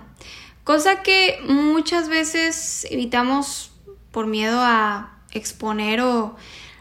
cosa 0.63 1.03
que 1.03 1.39
muchas 1.49 2.11
veces 2.11 2.87
evitamos 2.91 3.73
por 4.11 4.27
miedo 4.27 4.61
a 4.61 5.19
exponer 5.33 6.03
o 6.03 6.37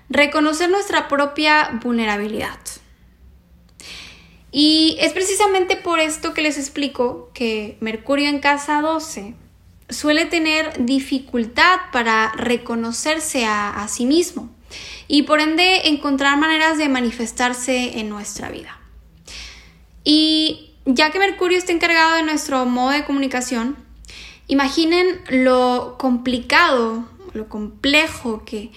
reconocer 0.10 0.70
nuestra 0.70 1.08
propia 1.08 1.80
vulnerabilidad. 1.82 2.60
Y 4.52 4.98
es 5.00 5.14
precisamente 5.14 5.78
por 5.78 6.00
esto 6.00 6.34
que 6.34 6.41
les 6.41 6.58
explico 6.58 7.32
que 7.34 7.78
Mercurio 7.80 8.28
en 8.28 8.39
casa 8.39 8.82
12 8.82 9.34
suele 9.89 10.26
tener 10.26 10.86
dificultad 10.86 11.80
para 11.94 12.34
reconocerse 12.34 13.46
a 13.46 13.88
sí 13.88 14.06
mismo 14.06 14.54
y 15.14 15.22
por 15.22 15.41
ende 15.41 15.89
encontrar 15.89 16.39
maneras 16.39 16.80
de 16.80 16.89
manifestarse 16.89 17.99
en 17.99 18.09
nuestra 18.09 18.49
vida. 18.49 18.80
Y 20.03 20.72
ya 20.86 21.11
que 21.11 21.20
Mercurio 21.20 21.55
está 21.55 21.72
encargado 21.72 22.16
de 22.16 22.24
nuestro 22.24 22.66
modo 22.66 22.89
de 22.89 23.05
comunicación, 23.05 23.78
imaginen 24.47 25.22
lo 25.30 25.97
complicado, 25.99 27.07
lo 27.34 27.47
complejo 27.47 28.43
que, 28.43 28.72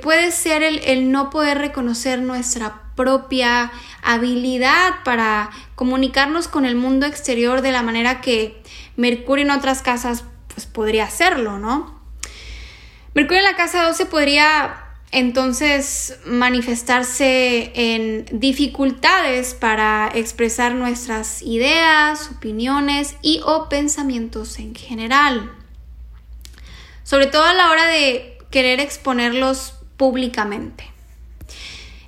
puede 0.00 0.30
ser 0.30 0.62
el, 0.62 0.78
el 0.84 1.10
no 1.10 1.28
poder 1.28 1.58
reconocer 1.58 2.20
nuestra 2.20 2.82
propia 2.94 3.72
habilidad 4.00 5.02
para 5.04 5.50
comunicarnos 5.74 6.46
con 6.46 6.66
el 6.66 6.76
mundo 6.76 7.04
exterior 7.04 7.62
de 7.62 7.72
la 7.72 7.82
manera 7.82 8.20
que 8.20 8.62
Mercurio 8.94 9.44
en 9.44 9.50
otras 9.50 9.82
casas 9.82 10.22
pues 10.54 10.66
podría 10.66 11.02
hacerlo, 11.02 11.58
¿no? 11.58 12.00
Mercurio 13.12 13.38
en 13.38 13.50
la 13.50 13.56
casa 13.56 13.82
12 13.82 14.06
podría 14.06 14.86
entonces 15.12 16.18
manifestarse 16.24 17.72
en 17.74 18.26
dificultades 18.32 19.54
para 19.54 20.10
expresar 20.14 20.74
nuestras 20.74 21.42
ideas, 21.42 22.30
opiniones 22.30 23.16
y 23.20 23.40
o 23.44 23.68
pensamientos 23.68 24.58
en 24.58 24.74
general. 24.74 25.52
Sobre 27.02 27.26
todo 27.26 27.44
a 27.44 27.54
la 27.54 27.70
hora 27.70 27.86
de 27.86 28.38
querer 28.50 28.78
exponerlos 28.78 29.74
públicamente. 29.96 30.90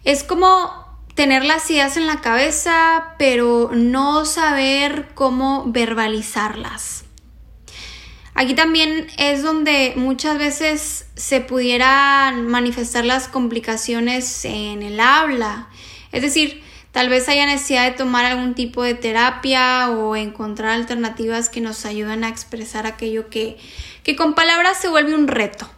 Es 0.05 0.23
como 0.23 0.71
tener 1.15 1.45
las 1.45 1.69
ideas 1.71 1.97
en 1.97 2.07
la 2.07 2.21
cabeza, 2.21 3.15
pero 3.19 3.71
no 3.73 4.25
saber 4.25 5.09
cómo 5.15 5.65
verbalizarlas. 5.67 7.05
Aquí 8.35 8.55
también 8.55 9.09
es 9.19 9.43
donde 9.43 9.93
muchas 9.97 10.39
veces 10.39 11.07
se 11.15 11.41
pudieran 11.41 12.47
manifestar 12.47 13.05
las 13.05 13.29
complicaciones 13.29 14.45
en 14.45 14.83
el 14.83 15.01
habla. 15.01 15.69
Es 16.13 16.23
decir, 16.23 16.63
tal 16.93 17.11
vez 17.11 17.29
haya 17.29 17.45
necesidad 17.45 17.85
de 17.85 17.97
tomar 17.97 18.25
algún 18.25 18.55
tipo 18.55 18.83
de 18.83 18.95
terapia 18.95 19.91
o 19.91 20.17
encontrar 20.17 20.71
alternativas 20.71 21.51
que 21.51 21.61
nos 21.61 21.85
ayuden 21.85 22.25
a 22.25 22.29
expresar 22.29 22.87
aquello 22.87 23.29
que, 23.29 23.59
que 24.03 24.17
con 24.17 24.35
palabras 24.35 24.81
se 24.81 24.89
vuelve 24.89 25.15
un 25.15 25.29
reto. 25.29 25.69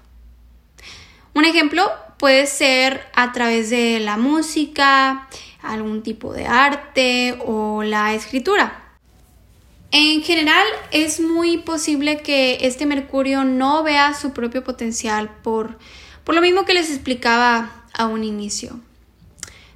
Un 1.35 1.45
ejemplo 1.45 1.91
puede 2.19 2.47
ser 2.47 3.05
a 3.15 3.33
través 3.33 3.71
de 3.71 3.99
la 3.99 4.17
música, 4.17 5.29
algún 5.61 6.05
tipo 6.05 6.33
de 6.33 6.47
arte 6.47 7.37
o 7.45 7.83
la 7.83 8.15
escritura. 8.15 8.84
En 9.97 10.25
general 10.25 10.67
es 10.91 11.21
muy 11.21 11.57
posible 11.57 12.21
que 12.21 12.59
este 12.63 12.85
Mercurio 12.85 13.45
no 13.45 13.85
vea 13.85 14.13
su 14.13 14.33
propio 14.33 14.65
potencial 14.65 15.31
por, 15.45 15.79
por 16.25 16.35
lo 16.35 16.41
mismo 16.41 16.65
que 16.65 16.75
les 16.75 16.91
explicaba 16.91 17.71
a 17.93 18.07
un 18.07 18.25
inicio. 18.25 18.81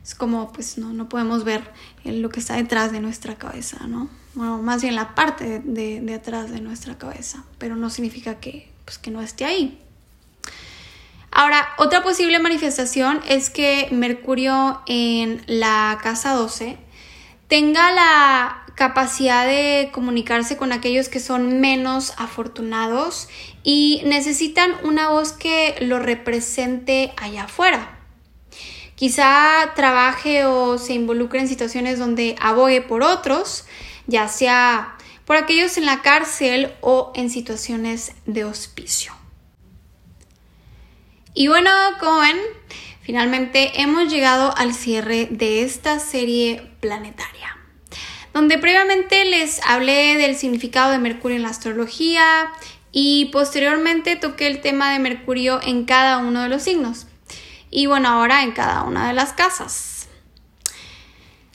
Es 0.02 0.16
como, 0.16 0.52
pues 0.52 0.76
no, 0.76 0.92
no 0.92 1.08
podemos 1.08 1.44
ver 1.44 1.62
lo 2.02 2.30
que 2.30 2.40
está 2.40 2.56
detrás 2.56 2.90
de 2.90 2.98
nuestra 2.98 3.36
cabeza, 3.36 3.86
¿no? 3.86 4.08
Bueno, 4.34 4.60
más 4.60 4.82
bien 4.82 4.96
la 4.96 5.14
parte 5.14 5.60
de, 5.60 6.00
de 6.00 6.14
atrás 6.14 6.50
de 6.50 6.60
nuestra 6.60 6.98
cabeza, 6.98 7.44
pero 7.58 7.76
no 7.76 7.88
significa 7.88 8.40
que, 8.40 8.72
pues, 8.86 8.98
que 8.98 9.12
no 9.12 9.22
esté 9.22 9.44
ahí. 9.44 9.80
Ahora, 11.30 11.68
otra 11.78 12.02
posible 12.02 12.40
manifestación 12.40 13.20
es 13.28 13.50
que 13.50 13.86
Mercurio 13.92 14.82
en 14.88 15.44
la 15.46 16.00
casa 16.02 16.32
12 16.32 16.76
tenga 17.46 17.92
la 17.92 18.64
capacidad 18.78 19.44
de 19.44 19.90
comunicarse 19.92 20.56
con 20.56 20.70
aquellos 20.70 21.08
que 21.08 21.18
son 21.18 21.60
menos 21.60 22.12
afortunados 22.16 23.28
y 23.64 24.02
necesitan 24.04 24.72
una 24.84 25.08
voz 25.08 25.32
que 25.32 25.74
lo 25.80 25.98
represente 25.98 27.12
allá 27.16 27.44
afuera. 27.44 27.98
Quizá 28.94 29.72
trabaje 29.74 30.44
o 30.44 30.78
se 30.78 30.92
involucre 30.92 31.40
en 31.40 31.48
situaciones 31.48 31.98
donde 31.98 32.36
abogue 32.40 32.80
por 32.80 33.02
otros, 33.02 33.64
ya 34.06 34.28
sea 34.28 34.96
por 35.24 35.34
aquellos 35.34 35.76
en 35.76 35.84
la 35.84 36.00
cárcel 36.00 36.72
o 36.80 37.10
en 37.16 37.30
situaciones 37.30 38.12
de 38.26 38.44
hospicio. 38.44 39.12
Y 41.34 41.48
bueno, 41.48 41.72
como 41.98 42.20
ven, 42.20 42.38
finalmente 43.02 43.82
hemos 43.82 44.08
llegado 44.08 44.56
al 44.56 44.72
cierre 44.72 45.26
de 45.32 45.62
esta 45.62 45.98
serie 45.98 46.70
planetaria 46.78 47.57
donde 48.34 48.58
previamente 48.58 49.24
les 49.24 49.60
hablé 49.64 50.16
del 50.16 50.36
significado 50.36 50.92
de 50.92 50.98
Mercurio 50.98 51.36
en 51.36 51.42
la 51.42 51.50
astrología, 51.50 52.50
y 52.92 53.26
posteriormente 53.26 54.16
toqué 54.16 54.46
el 54.46 54.60
tema 54.60 54.92
de 54.92 54.98
Mercurio 54.98 55.60
en 55.62 55.84
cada 55.84 56.18
uno 56.18 56.42
de 56.42 56.48
los 56.48 56.62
signos. 56.62 57.06
Y 57.70 57.86
bueno, 57.86 58.08
ahora 58.08 58.42
en 58.42 58.52
cada 58.52 58.82
una 58.82 59.08
de 59.08 59.14
las 59.14 59.32
casas. 59.32 60.08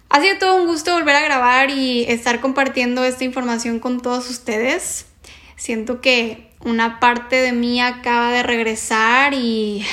Ha 0.09 0.21
sido 0.21 0.37
todo 0.37 0.55
un 0.57 0.67
gusto 0.67 0.93
volver 0.93 1.15
a 1.15 1.21
grabar 1.21 1.71
y 1.71 2.03
estar 2.03 2.39
compartiendo 2.39 3.03
esta 3.03 3.23
información 3.23 3.79
con 3.79 3.99
todos 3.99 4.29
ustedes. 4.29 5.07
Siento 5.55 6.01
que 6.01 6.51
una 6.59 6.99
parte 6.99 7.37
de 7.37 7.51
mí 7.51 7.81
acaba 7.81 8.31
de 8.31 8.43
regresar 8.43 9.33
y... 9.33 9.85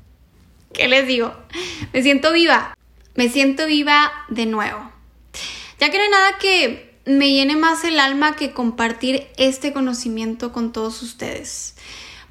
¿Qué 0.72 0.88
les 0.88 1.06
digo? 1.06 1.34
Me 1.92 2.02
siento 2.02 2.32
viva. 2.32 2.74
Me 3.16 3.28
siento 3.28 3.66
viva 3.66 4.10
de 4.28 4.46
nuevo. 4.46 4.89
Ya 5.80 5.90
que 5.90 5.96
no 5.96 6.04
hay 6.04 6.10
nada 6.10 6.38
que 6.38 6.90
me 7.06 7.30
llene 7.32 7.56
más 7.56 7.84
el 7.84 7.98
alma 7.98 8.36
que 8.36 8.52
compartir 8.52 9.26
este 9.38 9.72
conocimiento 9.72 10.52
con 10.52 10.72
todos 10.72 11.02
ustedes. 11.02 11.74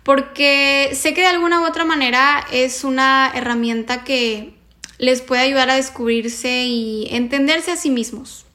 Porque 0.03 0.91
sé 0.93 1.13
que 1.13 1.21
de 1.21 1.27
alguna 1.27 1.61
u 1.61 1.65
otra 1.65 1.83
manera 1.83 2.45
es 2.51 2.83
una 2.83 3.31
herramienta 3.33 4.03
que 4.03 4.53
les 4.99 5.21
puede 5.21 5.41
ayudar 5.41 5.69
a 5.69 5.75
descubrirse 5.75 6.63
y 6.65 7.07
entenderse 7.11 7.71
a 7.71 7.77
sí 7.77 7.89
mismos. 7.89 8.45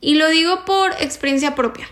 Y 0.00 0.14
lo 0.14 0.28
digo 0.28 0.64
por 0.64 0.92
experiencia 1.00 1.54
propia, 1.54 1.88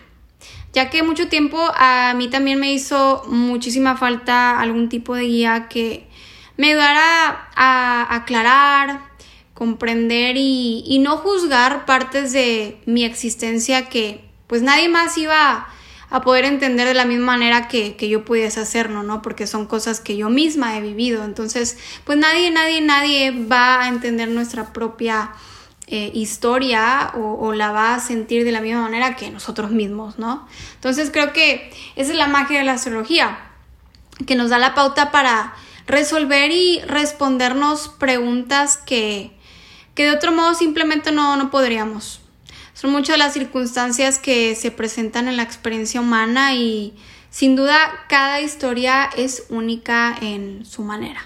ya 0.72 0.90
que 0.90 1.02
mucho 1.02 1.28
tiempo 1.28 1.58
a 1.74 2.14
mí 2.14 2.28
también 2.28 2.60
me 2.60 2.72
hizo 2.72 3.22
muchísima 3.26 3.96
falta 3.96 4.60
algún 4.60 4.88
tipo 4.88 5.14
de 5.14 5.24
guía 5.24 5.68
que 5.68 6.06
me 6.56 6.68
ayudara 6.68 7.48
a 7.56 8.14
aclarar, 8.14 9.13
comprender 9.54 10.36
y, 10.36 10.98
no 11.00 11.16
juzgar 11.16 11.86
partes 11.86 12.32
de 12.32 12.80
mi 12.86 13.04
existencia 13.04 13.88
que 13.88 14.24
pues 14.48 14.62
nadie 14.62 14.88
más 14.88 15.16
iba 15.16 15.68
a, 16.10 16.20
poder 16.22 16.44
entender 16.44 16.86
de 16.86 16.94
la 16.94 17.06
misma 17.06 17.26
manera 17.26 17.66
que, 17.66 17.96
yo 18.08 18.24
pudiese 18.24 18.60
hacerlo, 18.60 19.02
¿no? 19.02 19.22
Porque 19.22 19.46
son 19.46 19.66
cosas 19.66 19.98
que 19.98 20.16
yo 20.16 20.28
misma 20.28 20.76
he 20.76 20.80
vivido. 20.80 21.24
Entonces, 21.24 21.76
pues 22.04 22.18
nadie, 22.18 22.52
nadie, 22.52 22.80
nadie 22.80 23.32
va 23.32 23.82
a 23.82 23.88
entender 23.88 24.28
nuestra 24.28 24.72
propia 24.72 25.32
eh, 25.88 26.12
historia 26.14 27.10
o, 27.14 27.34
o, 27.34 27.52
la 27.52 27.72
va 27.72 27.96
a 27.96 28.00
sentir 28.00 28.44
de 28.44 28.52
la 28.52 28.60
misma 28.60 28.82
manera 28.82 29.16
que 29.16 29.30
nosotros 29.30 29.72
mismos, 29.72 30.18
¿no? 30.18 30.46
Entonces 30.74 31.10
creo 31.10 31.32
que 31.32 31.72
esa 31.96 32.12
es 32.12 32.18
la 32.18 32.28
magia 32.28 32.58
de 32.58 32.64
la 32.64 32.74
astrología, 32.74 33.38
que 34.24 34.36
nos 34.36 34.50
da 34.50 34.58
la 34.58 34.74
pauta 34.74 35.10
para 35.10 35.54
resolver 35.86 36.52
y 36.52 36.80
respondernos 36.86 37.88
preguntas 37.88 38.76
que, 38.76 39.34
que 39.94 40.04
de 40.04 40.12
otro 40.12 40.32
modo 40.32 40.54
simplemente 40.54 41.12
no, 41.12 41.36
no 41.36 41.50
podríamos. 41.50 42.20
Son 42.74 42.90
muchas 42.90 43.18
las 43.18 43.32
circunstancias 43.32 44.18
que 44.18 44.54
se 44.56 44.70
presentan 44.70 45.28
en 45.28 45.36
la 45.36 45.44
experiencia 45.44 46.00
humana 46.00 46.54
y 46.54 46.94
sin 47.30 47.56
duda 47.56 47.76
cada 48.08 48.40
historia 48.40 49.08
es 49.16 49.44
única 49.48 50.16
en 50.20 50.64
su 50.66 50.82
manera. 50.82 51.20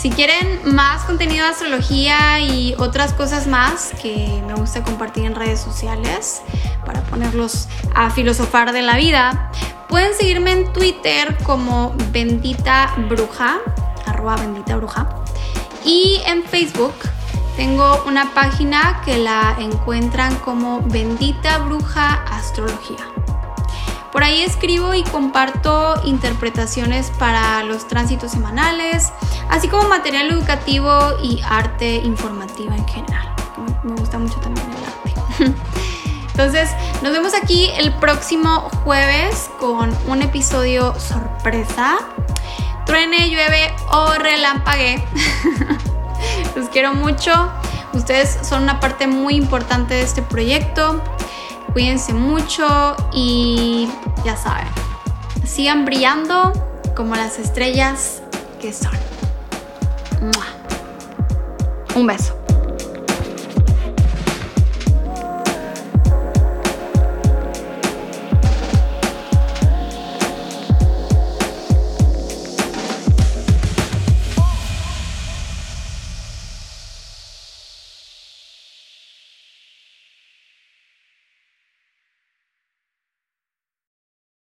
si 0.00 0.10
quieren 0.10 0.60
más 0.64 1.04
contenido 1.04 1.44
de 1.44 1.50
astrología 1.50 2.40
y 2.40 2.74
otras 2.78 3.12
cosas 3.14 3.46
más 3.46 3.90
que 4.00 4.42
me 4.46 4.54
gusta 4.54 4.84
compartir 4.84 5.24
en 5.24 5.34
redes 5.34 5.60
sociales 5.60 6.42
para 6.86 7.02
ponerlos 7.04 7.68
a 7.94 8.10
filosofar 8.10 8.72
de 8.72 8.82
la 8.82 8.96
vida, 8.96 9.50
pueden 9.88 10.14
seguirme 10.14 10.52
en 10.52 10.72
Twitter 10.72 11.36
como 11.42 11.94
bendita 12.12 12.94
bruja, 13.08 13.58
arroba 14.06 14.36
bendita 14.36 14.76
bruja 14.76 15.24
y 15.88 16.20
en 16.26 16.44
Facebook 16.44 16.94
tengo 17.56 18.04
una 18.06 18.34
página 18.34 19.00
que 19.06 19.16
la 19.16 19.56
encuentran 19.58 20.36
como 20.36 20.82
Bendita 20.82 21.58
Bruja 21.58 22.22
Astrología. 22.30 22.98
Por 24.12 24.22
ahí 24.22 24.42
escribo 24.42 24.92
y 24.92 25.02
comparto 25.04 25.94
interpretaciones 26.04 27.10
para 27.18 27.62
los 27.64 27.88
tránsitos 27.88 28.32
semanales, 28.32 29.12
así 29.48 29.68
como 29.68 29.88
material 29.88 30.30
educativo 30.30 30.92
y 31.22 31.40
arte 31.48 31.96
informativa 31.96 32.76
en 32.76 32.86
general. 32.86 33.34
Me 33.82 33.94
gusta 33.94 34.18
mucho 34.18 34.38
también 34.40 34.66
el 34.70 34.84
arte. 34.84 35.54
Entonces, 36.32 36.70
nos 37.02 37.12
vemos 37.12 37.32
aquí 37.34 37.70
el 37.78 37.94
próximo 37.94 38.68
jueves 38.84 39.50
con 39.58 39.96
un 40.06 40.20
episodio 40.20 40.94
sorpresa 41.00 41.98
truene, 42.88 43.28
llueve 43.28 43.72
o 43.92 44.14
relampague. 44.14 45.04
Los 46.56 46.68
quiero 46.70 46.94
mucho. 46.94 47.52
Ustedes 47.92 48.38
son 48.42 48.62
una 48.62 48.80
parte 48.80 49.06
muy 49.06 49.36
importante 49.36 49.94
de 49.94 50.02
este 50.02 50.22
proyecto. 50.22 51.00
Cuídense 51.72 52.14
mucho 52.14 52.96
y 53.12 53.88
ya 54.24 54.36
saben, 54.36 54.66
sigan 55.44 55.84
brillando 55.84 56.52
como 56.96 57.14
las 57.14 57.38
estrellas 57.38 58.22
que 58.60 58.72
son. 58.72 58.92
Un 61.94 62.06
beso. 62.06 62.37